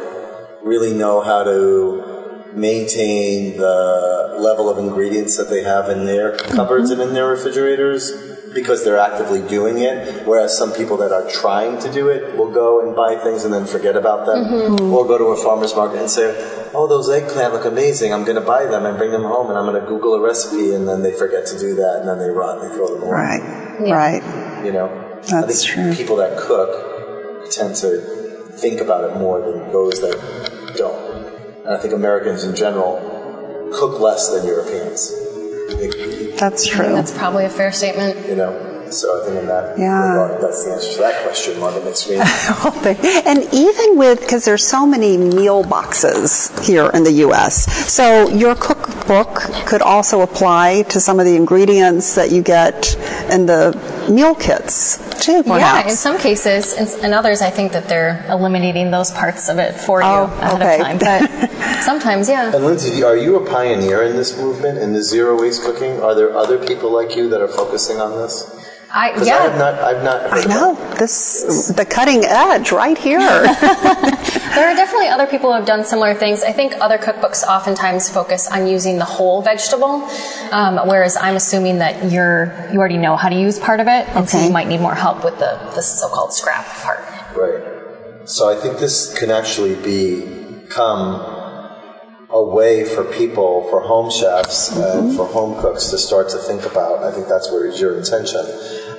really 0.64 0.94
know 0.94 1.20
how 1.20 1.44
to 1.44 2.17
maintain 2.54 3.56
the 3.56 4.36
level 4.38 4.68
of 4.70 4.78
ingredients 4.78 5.36
that 5.36 5.50
they 5.50 5.62
have 5.62 5.88
in 5.88 6.06
their 6.06 6.36
cupboards 6.36 6.90
and 6.90 7.00
in 7.00 7.12
their 7.14 7.28
refrigerators 7.28 8.12
because 8.54 8.84
they're 8.84 8.98
actively 8.98 9.46
doing 9.46 9.78
it. 9.78 10.26
Whereas 10.26 10.56
some 10.56 10.72
people 10.72 10.96
that 10.98 11.12
are 11.12 11.28
trying 11.30 11.78
to 11.80 11.92
do 11.92 12.08
it 12.08 12.36
will 12.36 12.50
go 12.50 12.80
and 12.84 12.96
buy 12.96 13.16
things 13.16 13.44
and 13.44 13.52
then 13.52 13.66
forget 13.66 13.96
about 13.96 14.26
them, 14.26 14.44
mm-hmm. 14.44 14.92
or 14.92 15.06
go 15.06 15.18
to 15.18 15.24
a 15.26 15.36
farmer's 15.36 15.74
market 15.74 16.00
and 16.00 16.10
say, 16.10 16.34
"Oh, 16.74 16.86
those 16.86 17.08
eggplant 17.10 17.52
look 17.52 17.64
amazing! 17.64 18.12
I'm 18.12 18.24
going 18.24 18.40
to 18.40 18.46
buy 18.46 18.64
them 18.64 18.86
and 18.86 18.96
bring 18.96 19.10
them 19.10 19.24
home, 19.24 19.48
and 19.50 19.58
I'm 19.58 19.66
going 19.66 19.80
to 19.80 19.86
Google 19.86 20.14
a 20.14 20.20
recipe." 20.20 20.74
And 20.74 20.88
then 20.88 21.02
they 21.02 21.12
forget 21.12 21.46
to 21.46 21.58
do 21.58 21.74
that, 21.76 22.00
and 22.00 22.08
then 22.08 22.18
they 22.18 22.30
run, 22.30 22.60
and 22.60 22.70
they 22.70 22.74
throw 22.74 22.94
them 22.94 23.02
away. 23.02 23.12
Right, 23.12 23.42
Yeah. 23.84 23.94
right. 23.94 24.64
You 24.64 24.72
know, 24.72 24.88
I 25.32 25.42
think 25.42 25.60
true. 25.62 25.94
people 25.94 26.16
that 26.16 26.38
cook 26.38 27.50
tend 27.50 27.76
to 27.76 28.00
think 28.58 28.80
about 28.80 29.04
it 29.04 29.16
more 29.18 29.40
than 29.40 29.70
those 29.72 30.00
that 30.00 30.12
don't. 30.12 30.27
And 31.68 31.76
I 31.76 31.80
think 31.80 31.92
Americans 31.92 32.44
in 32.44 32.56
general 32.56 32.96
cook 33.75 34.00
less 34.00 34.30
than 34.30 34.46
Europeans. 34.46 35.12
That's 36.40 36.66
true. 36.66 36.87
That's 36.87 37.12
probably 37.12 37.44
a 37.44 37.50
fair 37.50 37.72
statement. 37.72 38.26
You 38.26 38.37
know, 38.37 38.87
so 38.90 39.20
I 39.20 39.26
think 39.26 39.38
in 39.40 39.48
that 39.48 39.78
Yeah. 39.78 40.00
regard, 40.00 40.40
that's 40.40 40.64
the 40.64 40.72
answer 40.72 40.92
to 40.94 40.98
that 41.00 41.22
question, 41.25 41.60
Margaret 41.60 41.84
McSween. 41.84 42.25
and 43.26 43.46
even 43.52 43.98
with, 43.98 44.20
because 44.20 44.46
there's 44.46 44.66
so 44.66 44.87
many 44.87 45.18
meal 45.18 45.62
boxes 45.62 46.50
here 46.66 46.90
in 46.94 47.04
the 47.04 47.12
U.S., 47.28 47.70
so 47.92 48.30
your 48.30 48.54
cookbook 48.54 49.34
could 49.66 49.82
also 49.82 50.22
apply 50.22 50.84
to 50.88 51.00
some 51.00 51.20
of 51.20 51.26
the 51.26 51.37
ingredients 51.37 52.14
that 52.14 52.30
you 52.30 52.40
get 52.40 52.96
in 53.30 53.44
the 53.44 53.76
meal 54.08 54.34
kits 54.34 54.96
too, 55.20 55.42
perhaps. 55.42 55.84
Yeah, 55.84 55.90
in 55.90 55.96
some 55.96 56.18
cases, 56.18 56.75
in, 56.75 57.04
in 57.06 57.12
others, 57.12 57.42
I 57.42 57.50
think 57.50 57.72
that 57.72 57.88
they're 57.88 58.25
eliminating 58.28 58.90
those 58.90 59.10
parts 59.10 59.48
of 59.48 59.58
it 59.58 59.75
for 59.75 60.00
you 60.00 60.06
Oh, 60.08 60.25
ahead 60.40 60.62
okay. 60.62 60.75
of 60.80 60.80
time. 60.80 60.98
But 60.98 61.50
sometimes, 61.82 62.28
yeah. 62.28 62.54
and 62.54 62.64
Lindsay, 62.64 63.02
are 63.02 63.16
you 63.16 63.37
a 63.37 63.46
pioneer 63.50 64.02
in 64.02 64.16
this 64.16 64.37
movement, 64.38 64.78
in 64.78 64.92
the 64.92 65.02
zero 65.02 65.40
waste 65.40 65.62
cooking? 65.62 66.00
Are 66.00 66.14
there 66.14 66.34
other 66.37 66.58
people 66.64 66.92
like 66.92 67.16
you 67.16 67.28
that 67.30 67.40
are 67.40 67.48
focusing 67.48 67.98
on 68.00 68.12
this? 68.16 68.54
I, 68.90 69.10
yeah. 69.22 69.37
I 69.37 69.42
have 69.42 69.58
not, 69.58 69.75
I've 69.75 70.02
not 70.02 70.30
heard 70.30 70.46
I 70.46 70.48
know 70.48 70.75
that. 70.75 70.98
this 70.98 71.68
the 71.76 71.84
cutting 71.84 72.25
edge 72.25 72.72
right 72.72 72.96
here. 72.96 73.18
There 74.54 74.68
are 74.68 74.74
definitely 74.74 75.08
other 75.08 75.26
people 75.26 75.50
who 75.50 75.56
have 75.56 75.66
done 75.66 75.84
similar 75.84 76.14
things. 76.14 76.42
I 76.42 76.52
think 76.52 76.74
other 76.80 76.98
cookbooks 76.98 77.44
oftentimes 77.44 78.10
focus 78.10 78.48
on 78.50 78.66
using 78.66 78.98
the 78.98 79.04
whole 79.04 79.42
vegetable, 79.42 80.08
um, 80.52 80.78
whereas 80.88 81.16
I'm 81.16 81.36
assuming 81.36 81.78
that 81.78 82.10
you're 82.10 82.68
you 82.72 82.78
already 82.78 82.98
know 82.98 83.16
how 83.16 83.28
to 83.28 83.38
use 83.38 83.58
part 83.58 83.80
of 83.80 83.86
it, 83.86 84.08
and 84.16 84.28
so 84.28 84.42
you 84.42 84.50
might 84.50 84.68
need 84.68 84.80
more 84.80 84.94
help 84.94 85.24
with 85.24 85.38
the, 85.38 85.58
the 85.74 85.82
so-called 85.82 86.32
scrap 86.32 86.66
part. 86.66 87.00
Right. 87.36 88.28
So 88.28 88.48
I 88.48 88.60
think 88.60 88.78
this 88.78 89.16
can 89.18 89.30
actually 89.30 89.74
become 89.76 91.36
a 92.30 92.42
way 92.42 92.84
for 92.84 93.04
people, 93.04 93.66
for 93.70 93.80
home 93.80 94.10
chefs 94.10 94.76
and 94.76 95.16
for 95.16 95.26
home 95.26 95.58
cooks 95.60 95.86
to 95.90 95.98
start 95.98 96.28
to 96.30 96.38
think 96.38 96.64
about. 96.64 97.02
I 97.02 97.10
think 97.10 97.26
that's 97.26 97.50
where 97.50 97.66
is 97.66 97.80
your 97.80 97.96
intention 97.96 98.44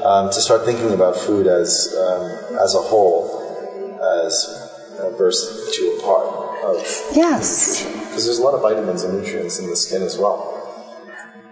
um, 0.04 0.30
to 0.30 0.42
start 0.42 0.66
thinking 0.66 0.94
about 0.94 1.16
food 1.16 1.48
as 1.48 1.94
um, 1.96 2.58
as 2.58 2.74
a 2.76 2.82
whole, 2.82 4.00
as 4.26 4.69
uh, 5.00 5.10
versus 5.18 5.76
to 5.76 5.98
a 5.98 6.02
part 6.02 6.28
of 6.64 6.76
yes, 7.16 7.84
because 7.86 8.26
there's 8.26 8.40
a 8.40 8.44
lot 8.44 8.54
of 8.54 8.62
vitamins 8.62 9.04
and 9.04 9.20
nutrients 9.22 9.60
in 9.60 9.68
the 9.70 9.76
skin 9.76 10.02
as 10.02 10.18
well. 10.18 10.56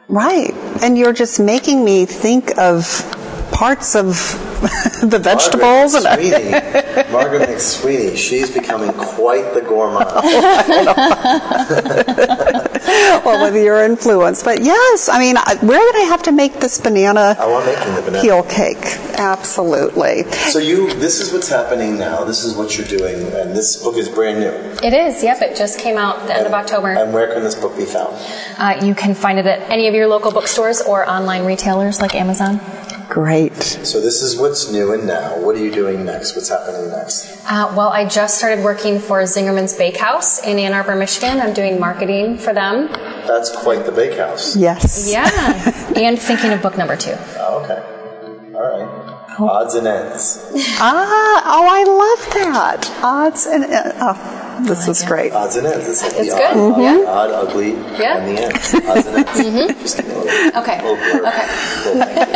right. 0.10 0.54
And 0.82 0.98
you're 0.98 1.14
just 1.14 1.40
making 1.40 1.84
me 1.86 2.06
think 2.06 2.58
of 2.58 2.86
parts 3.52 3.96
of 3.96 4.06
the 5.02 5.20
vegetables 5.22 5.94
and 5.96 6.04
Margaret 6.04 6.34
McSweeney, 6.34 7.12
Margaret 7.12 7.50
McSweeney, 7.50 8.16
she's 8.18 8.52
becoming 8.52 8.92
quite 8.94 9.54
the 9.54 9.62
gourmand. 9.62 10.10
well, 13.26 13.52
with 13.52 13.62
your 13.64 13.84
influence. 13.84 14.44
But 14.44 14.62
yes, 14.62 15.10
I 15.10 15.20
mean, 15.20 15.38
I- 15.38 15.58
where 15.62 15.80
would 15.80 15.96
I 15.96 16.06
have 16.06 16.24
to 16.24 16.32
make 16.32 16.60
this 16.60 16.80
banana 16.80 17.36
I 17.40 17.48
want 17.48 17.66
making 17.66 17.96
the 17.96 18.02
banana. 18.02 18.22
peel 18.22 18.44
cake? 18.44 18.84
Absolutely. 19.20 20.24
So 20.52 20.60
you, 20.60 20.94
this 20.96 21.20
is 21.20 21.32
what's 21.34 21.50
happening 21.50 21.98
now. 21.98 22.24
This 22.24 22.44
is 22.44 22.56
what 22.56 22.78
you're 22.78 22.88
doing, 22.88 23.22
and 23.34 23.56
this 23.56 23.82
book 23.84 23.96
is 23.98 24.10
brand 24.10 24.40
new. 24.40 24.52
It 24.88 24.94
is, 24.94 25.24
yep. 25.24 25.42
It 25.42 25.56
just 25.58 25.80
came 25.80 25.98
out 25.98 26.28
the 26.28 26.36
end 26.36 26.46
of 26.46 26.54
October. 26.54 26.90
And 26.90 27.14
where 27.14 27.34
can 27.34 27.44
this 27.44 27.56
book 27.56 27.76
be 27.78 27.86
found? 27.86 28.16
Uh, 28.58 28.80
you 28.86 28.94
can 28.96 29.14
find 29.16 29.40
it 29.40 29.46
at 29.46 29.70
any 29.70 29.88
of 29.88 29.94
your 29.94 30.08
local 30.08 30.32
bookstores 30.32 30.82
or 30.82 31.08
online 31.10 31.46
retailers 31.46 32.02
like 32.02 32.16
Amazon. 32.16 32.60
Great. 33.18 33.64
So 33.64 34.00
this 34.00 34.22
is 34.22 34.38
what's 34.40 34.72
new 34.72 34.94
and 34.94 35.08
now. 35.08 35.40
What 35.40 35.56
are 35.56 35.60
you 35.60 35.72
doing 35.72 36.06
next? 36.06 36.36
What's 36.36 36.50
happening 36.50 36.92
next? 36.92 37.44
Uh, 37.50 37.74
well, 37.76 37.90
I 37.90 38.08
just 38.08 38.38
started 38.38 38.64
working 38.64 39.00
for 39.00 39.24
Zingerman's 39.24 39.76
Bakehouse 39.76 40.46
in 40.46 40.60
Ann 40.60 40.74
Arbor, 40.74 40.96
Michigan. 40.96 41.42
I'm 41.42 41.56
doing 41.56 41.80
marketing 41.80 42.38
for 42.38 42.54
them. 42.54 42.90
That's 43.26 43.50
quite 43.50 43.88
the 43.88 43.92
bakehouse. 43.92 44.56
Yes. 44.56 45.12
Yeah, 45.12 45.28
and 45.96 46.20
thinking 46.20 46.54
of 46.54 46.62
book 46.62 46.78
number 46.78 46.96
two. 46.96 47.16
Oh, 47.40 47.64
okay. 47.64 48.54
All 48.54 48.62
right. 48.62 49.40
Odds 49.40 49.74
and 49.74 49.88
ends. 49.88 50.52
Ah, 50.80 51.42
oh, 51.44 51.66
I 51.68 51.84
love 51.86 52.34
that. 52.36 53.00
Odds 53.04 53.48
and 53.48 53.64
uh, 53.64 53.94
oh, 53.96 54.37
this 54.64 54.88
is 54.88 55.04
great. 55.04 55.34
Odds 55.34 55.56
and 55.56 55.68
ends. 55.68 55.88
It's 55.88 56.02
like 56.04 56.14
It's 56.18 56.32
the 56.34 56.38
good. 56.40 56.46
odd, 56.58 56.76
Mhm. 56.78 56.82
Yeah. 57.06 57.12
odd, 57.12 57.32
ugly, 57.32 57.72
Yeah. 58.00 58.18
and 58.18 58.38
the 58.38 58.44
ends. 58.44 58.74
Odds 58.88 59.08
and 59.08 59.58
ends. 59.60 59.82
Just 59.82 59.98
give 59.98 60.08
me 60.08 60.14
a 60.14 60.18
little, 60.18 60.62
Okay. 60.62 60.82
little. 60.82 60.98
Okay. 61.28 61.46
Little 61.86 62.08
thank 62.08 62.28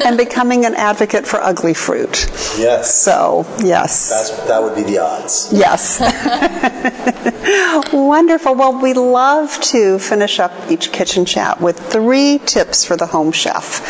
you. 0.00 0.06
and 0.06 0.16
becoming 0.16 0.64
an 0.64 0.74
advocate 0.74 1.26
for 1.26 1.40
ugly 1.42 1.74
fruit. 1.74 2.26
Yes. 2.58 2.94
So, 2.94 3.46
yes. 3.58 4.08
That's, 4.10 4.30
that 4.48 4.62
would 4.62 4.74
be 4.74 4.82
the 4.82 4.98
odds. 4.98 5.48
Yes. 5.52 6.00
Wonderful. 7.92 8.54
Well, 8.54 8.80
we 8.80 8.92
love 8.94 9.58
to 9.72 9.98
finish 9.98 10.40
up 10.40 10.52
each 10.70 10.92
kitchen 10.92 11.24
chat 11.24 11.60
with 11.60 11.78
three 11.78 12.38
tips 12.44 12.84
for 12.84 12.96
the 12.96 13.06
home 13.06 13.32
chef. 13.32 13.80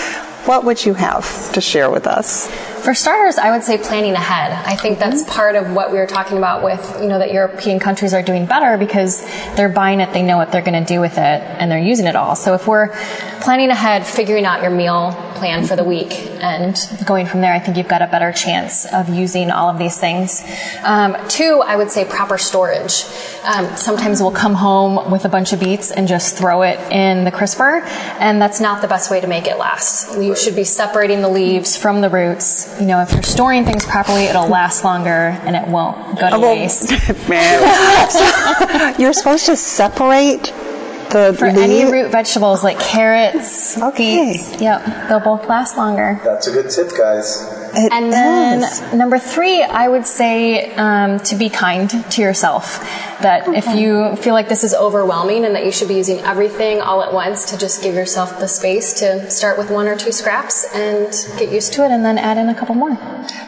What 0.46 0.64
would 0.64 0.84
you 0.84 0.94
have 0.94 1.52
to 1.52 1.60
share 1.60 1.90
with 1.90 2.06
us? 2.06 2.48
For 2.82 2.94
starters, 2.94 3.38
I 3.38 3.52
would 3.52 3.62
say 3.62 3.78
planning 3.78 4.14
ahead. 4.14 4.50
I 4.66 4.74
think 4.74 4.98
that's 4.98 5.22
part 5.22 5.54
of 5.54 5.70
what 5.72 5.92
we 5.92 5.98
were 5.98 6.06
talking 6.06 6.36
about 6.36 6.64
with, 6.64 7.00
you 7.00 7.06
know, 7.06 7.20
that 7.20 7.32
European 7.32 7.78
countries 7.78 8.12
are 8.12 8.22
doing 8.22 8.44
better 8.44 8.76
because 8.76 9.22
they're 9.54 9.68
buying 9.68 10.00
it, 10.00 10.12
they 10.12 10.22
know 10.22 10.36
what 10.36 10.50
they're 10.50 10.62
going 10.62 10.84
to 10.84 10.84
do 10.84 11.00
with 11.00 11.12
it, 11.12 11.18
and 11.18 11.70
they're 11.70 11.78
using 11.78 12.06
it 12.06 12.16
all. 12.16 12.34
So 12.34 12.54
if 12.54 12.66
we're 12.66 12.88
planning 13.40 13.70
ahead, 13.70 14.04
figuring 14.04 14.44
out 14.44 14.62
your 14.62 14.72
meal 14.72 15.12
plan 15.34 15.64
for 15.64 15.76
the 15.76 15.84
week, 15.84 16.12
and 16.40 16.76
going 17.04 17.26
from 17.26 17.40
there, 17.40 17.52
I 17.52 17.60
think 17.60 17.76
you've 17.76 17.88
got 17.88 18.02
a 18.02 18.06
better 18.06 18.32
chance 18.32 18.84
of 18.92 19.08
using 19.08 19.50
all 19.52 19.68
of 19.68 19.78
these 19.78 19.98
things. 19.98 20.42
Um, 20.82 21.16
two, 21.28 21.62
I 21.64 21.76
would 21.76 21.90
say 21.90 22.04
proper 22.04 22.36
storage. 22.36 23.04
Um, 23.44 23.76
sometimes 23.76 24.20
we'll 24.20 24.30
come 24.30 24.54
home 24.54 25.10
with 25.10 25.24
a 25.24 25.28
bunch 25.28 25.52
of 25.52 25.60
beets 25.60 25.90
and 25.90 26.06
just 26.06 26.36
throw 26.36 26.62
it 26.62 26.78
in 26.92 27.24
the 27.24 27.30
crisper, 27.30 27.82
and 28.18 28.42
that's 28.42 28.60
not 28.60 28.82
the 28.82 28.88
best 28.88 29.10
way 29.10 29.20
to 29.20 29.26
make 29.28 29.46
it 29.46 29.58
last. 29.58 30.16
You 30.20 30.36
should 30.36 30.56
be 30.56 30.64
separating 30.64 31.22
the 31.22 31.28
leaves 31.28 31.76
from 31.76 32.00
the 32.00 32.10
roots. 32.10 32.71
You 32.80 32.86
know, 32.86 33.00
if 33.00 33.12
you're 33.12 33.22
storing 33.22 33.64
things 33.64 33.84
properly, 33.84 34.24
it'll 34.24 34.48
last 34.48 34.84
longer 34.84 35.10
and 35.44 35.54
it 35.54 35.66
won't 35.68 36.18
go 36.18 36.30
to 36.30 36.36
oh, 36.36 36.40
well, 36.40 36.56
waste. 36.56 36.90
Man. 37.28 38.08
So, 38.10 38.94
you're 38.98 39.12
supposed 39.12 39.46
to 39.46 39.56
separate 39.56 40.52
the 41.10 41.34
For 41.38 41.48
leaf- 41.52 41.58
any 41.58 41.90
root 41.90 42.10
vegetables 42.10 42.64
like 42.64 42.78
carrots, 42.80 43.78
Okay. 43.80 44.32
beets, 44.32 44.60
yep, 44.60 44.84
they'll 45.08 45.20
both 45.20 45.46
last 45.48 45.76
longer. 45.76 46.20
That's 46.24 46.46
a 46.48 46.50
good 46.52 46.70
tip, 46.70 46.90
guys. 46.96 47.46
It 47.74 47.92
And 47.92 48.12
then 48.12 48.62
is. 48.62 48.92
number 48.92 49.18
three, 49.18 49.62
I 49.62 49.88
would 49.88 50.06
say 50.06 50.74
um, 50.74 51.18
to 51.20 51.34
be 51.36 51.48
kind 51.48 51.88
to 52.10 52.22
yourself. 52.22 52.80
That 53.22 53.46
if 53.54 53.66
you 53.76 54.16
feel 54.16 54.34
like 54.34 54.48
this 54.48 54.64
is 54.64 54.74
overwhelming 54.74 55.44
and 55.44 55.54
that 55.54 55.64
you 55.64 55.70
should 55.70 55.86
be 55.86 55.94
using 55.94 56.18
everything 56.20 56.80
all 56.80 57.02
at 57.04 57.12
once, 57.12 57.50
to 57.52 57.58
just 57.58 57.80
give 57.82 57.94
yourself 57.94 58.40
the 58.40 58.48
space 58.48 58.94
to 58.94 59.30
start 59.30 59.58
with 59.58 59.70
one 59.70 59.86
or 59.86 59.96
two 59.96 60.10
scraps 60.10 60.66
and 60.74 61.06
get 61.38 61.52
used 61.52 61.72
to 61.74 61.84
it, 61.84 61.92
and 61.92 62.04
then 62.04 62.18
add 62.18 62.36
in 62.36 62.48
a 62.48 62.54
couple 62.54 62.74
more. 62.74 62.98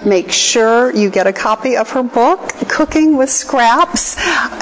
Make 0.07 0.31
sure 0.31 0.95
you 0.95 1.11
get 1.11 1.27
a 1.27 1.33
copy 1.33 1.77
of 1.77 1.91
her 1.91 2.05
book, 2.05 2.51
Cooking 2.69 3.17
with 3.17 3.31
Scraps. 3.31 4.15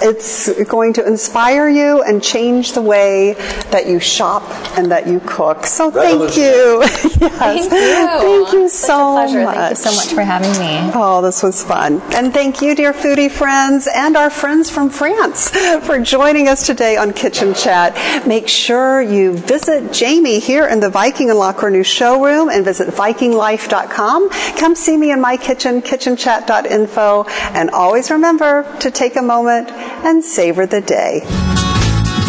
It's 0.02 0.48
going 0.64 0.94
to 0.94 1.06
inspire 1.06 1.68
you 1.68 2.02
and 2.02 2.22
change 2.22 2.72
the 2.72 2.80
way 2.82 3.34
that 3.70 3.86
you 3.86 4.00
shop 4.00 4.42
and 4.78 4.90
that 4.90 5.06
you 5.06 5.20
cook. 5.26 5.66
So 5.66 5.90
thank 5.90 6.36
you. 6.38 6.80
yes. 7.20 7.38
Thank 7.38 7.64
you. 7.64 7.68
Thank 7.68 8.52
you 8.54 8.64
It's 8.64 8.74
such 8.78 8.88
so 8.88 9.10
a 9.10 9.14
pleasure. 9.26 9.44
Much. 9.54 9.76
Thank 9.76 9.78
you 9.78 9.90
so 9.90 9.96
much 9.96 10.14
for 10.14 10.22
having 10.22 10.50
me. 10.58 10.90
Oh, 10.94 11.22
this 11.22 11.42
was 11.42 11.62
fun. 11.62 12.00
And 12.12 12.32
thank 12.32 12.62
you, 12.62 12.74
dear 12.74 12.92
foodie 12.92 13.30
friends, 13.30 13.88
and 13.92 14.16
our 14.16 14.30
friends 14.30 14.70
from 14.70 14.90
France 14.90 15.50
for 15.86 15.98
joining 16.00 16.48
us 16.48 16.66
today 16.66 16.96
on 16.96 17.12
Kitchen 17.12 17.54
Chat. 17.54 18.26
Make 18.26 18.48
sure 18.48 19.00
you 19.02 19.34
visit 19.34 19.96
Jaime 19.98 20.38
here 20.38 20.66
in 20.66 20.80
the 20.80 20.90
Viking 20.90 21.30
and 21.30 21.38
La 21.38 21.52
Cornue 21.52 21.84
showroom 21.84 22.48
and 22.48 22.64
visit 22.64 22.88
VikingLife.com. 22.88 24.30
Come 24.58 24.74
see 24.74 24.96
me 24.96 25.12
in 25.12 25.20
my 25.20 25.36
kitchen, 25.36 25.82
kitchenchat.info, 25.82 27.24
and 27.54 27.70
always 27.70 28.10
remember 28.10 28.66
to 28.80 28.90
take 28.90 29.16
a 29.16 29.22
moment 29.22 29.70
and 29.70 30.24
savor 30.24 30.66
the 30.66 30.80
day. 30.80 31.61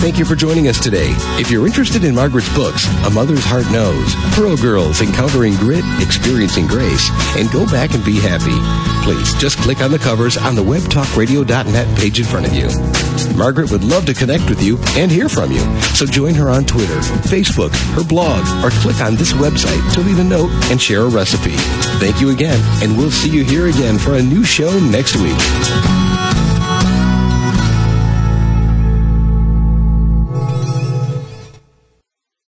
Thank 0.04 0.20
you 0.20 0.26
for 0.26 0.36
joining 0.36 0.68
us 0.68 0.84
today. 0.84 1.16
If 1.40 1.50
you're 1.50 1.66
interested 1.66 2.04
in 2.04 2.14
Margaret's 2.14 2.54
books, 2.54 2.86
A 3.06 3.10
Mother's 3.10 3.46
Heart 3.46 3.72
Knows, 3.72 4.14
Pearl 4.36 4.58
Girls 4.58 5.00
Encountering 5.00 5.56
Grit, 5.56 5.86
Experiencing 6.02 6.68
Grace, 6.68 7.10
and 7.38 7.50
Go 7.52 7.66
Back 7.66 7.94
and 7.94 8.04
Be 8.04 8.20
Happy, 8.20 8.52
please 9.08 9.34
just 9.36 9.58
click 9.60 9.80
on 9.80 9.92
the 9.92 9.98
covers 9.98 10.36
on 10.36 10.56
the 10.56 10.62
webtalkradio.net 10.62 11.98
page 11.98 12.20
in 12.20 12.26
front 12.26 12.46
of 12.46 12.54
you. 12.54 12.68
Margaret 13.38 13.72
would 13.72 13.86
love 13.86 14.06
to 14.08 14.14
connect 14.14 14.50
with 14.50 14.62
you 14.62 14.78
and 14.98 15.10
hear 15.10 15.30
from 15.30 15.54
you, 15.54 15.64
so 15.96 16.06
join 16.06 16.36
her 16.36 16.50
on 16.50 16.66
Twitter, 16.66 17.00
Facebook, 17.24 17.74
her 17.96 18.04
blog, 18.04 18.44
or 18.62 18.72
click 18.82 19.00
on 19.00 19.16
this 19.16 19.32
website 19.32 19.94
to 19.94 20.02
leave 20.02 20.20
a 20.20 20.24
note 20.26 20.52
and 20.70 20.82
share 20.82 21.04
a 21.04 21.08
recipe. 21.08 21.56
Thank 22.04 22.20
you 22.20 22.32
again, 22.32 22.60
and 22.84 22.98
we'll 22.98 23.10
see 23.10 23.30
you 23.30 23.46
here 23.46 23.70
again 23.70 23.98
for 23.98 24.16
a 24.16 24.22
new 24.22 24.44
show 24.44 24.78
next 24.82 25.16
week. 25.16 26.13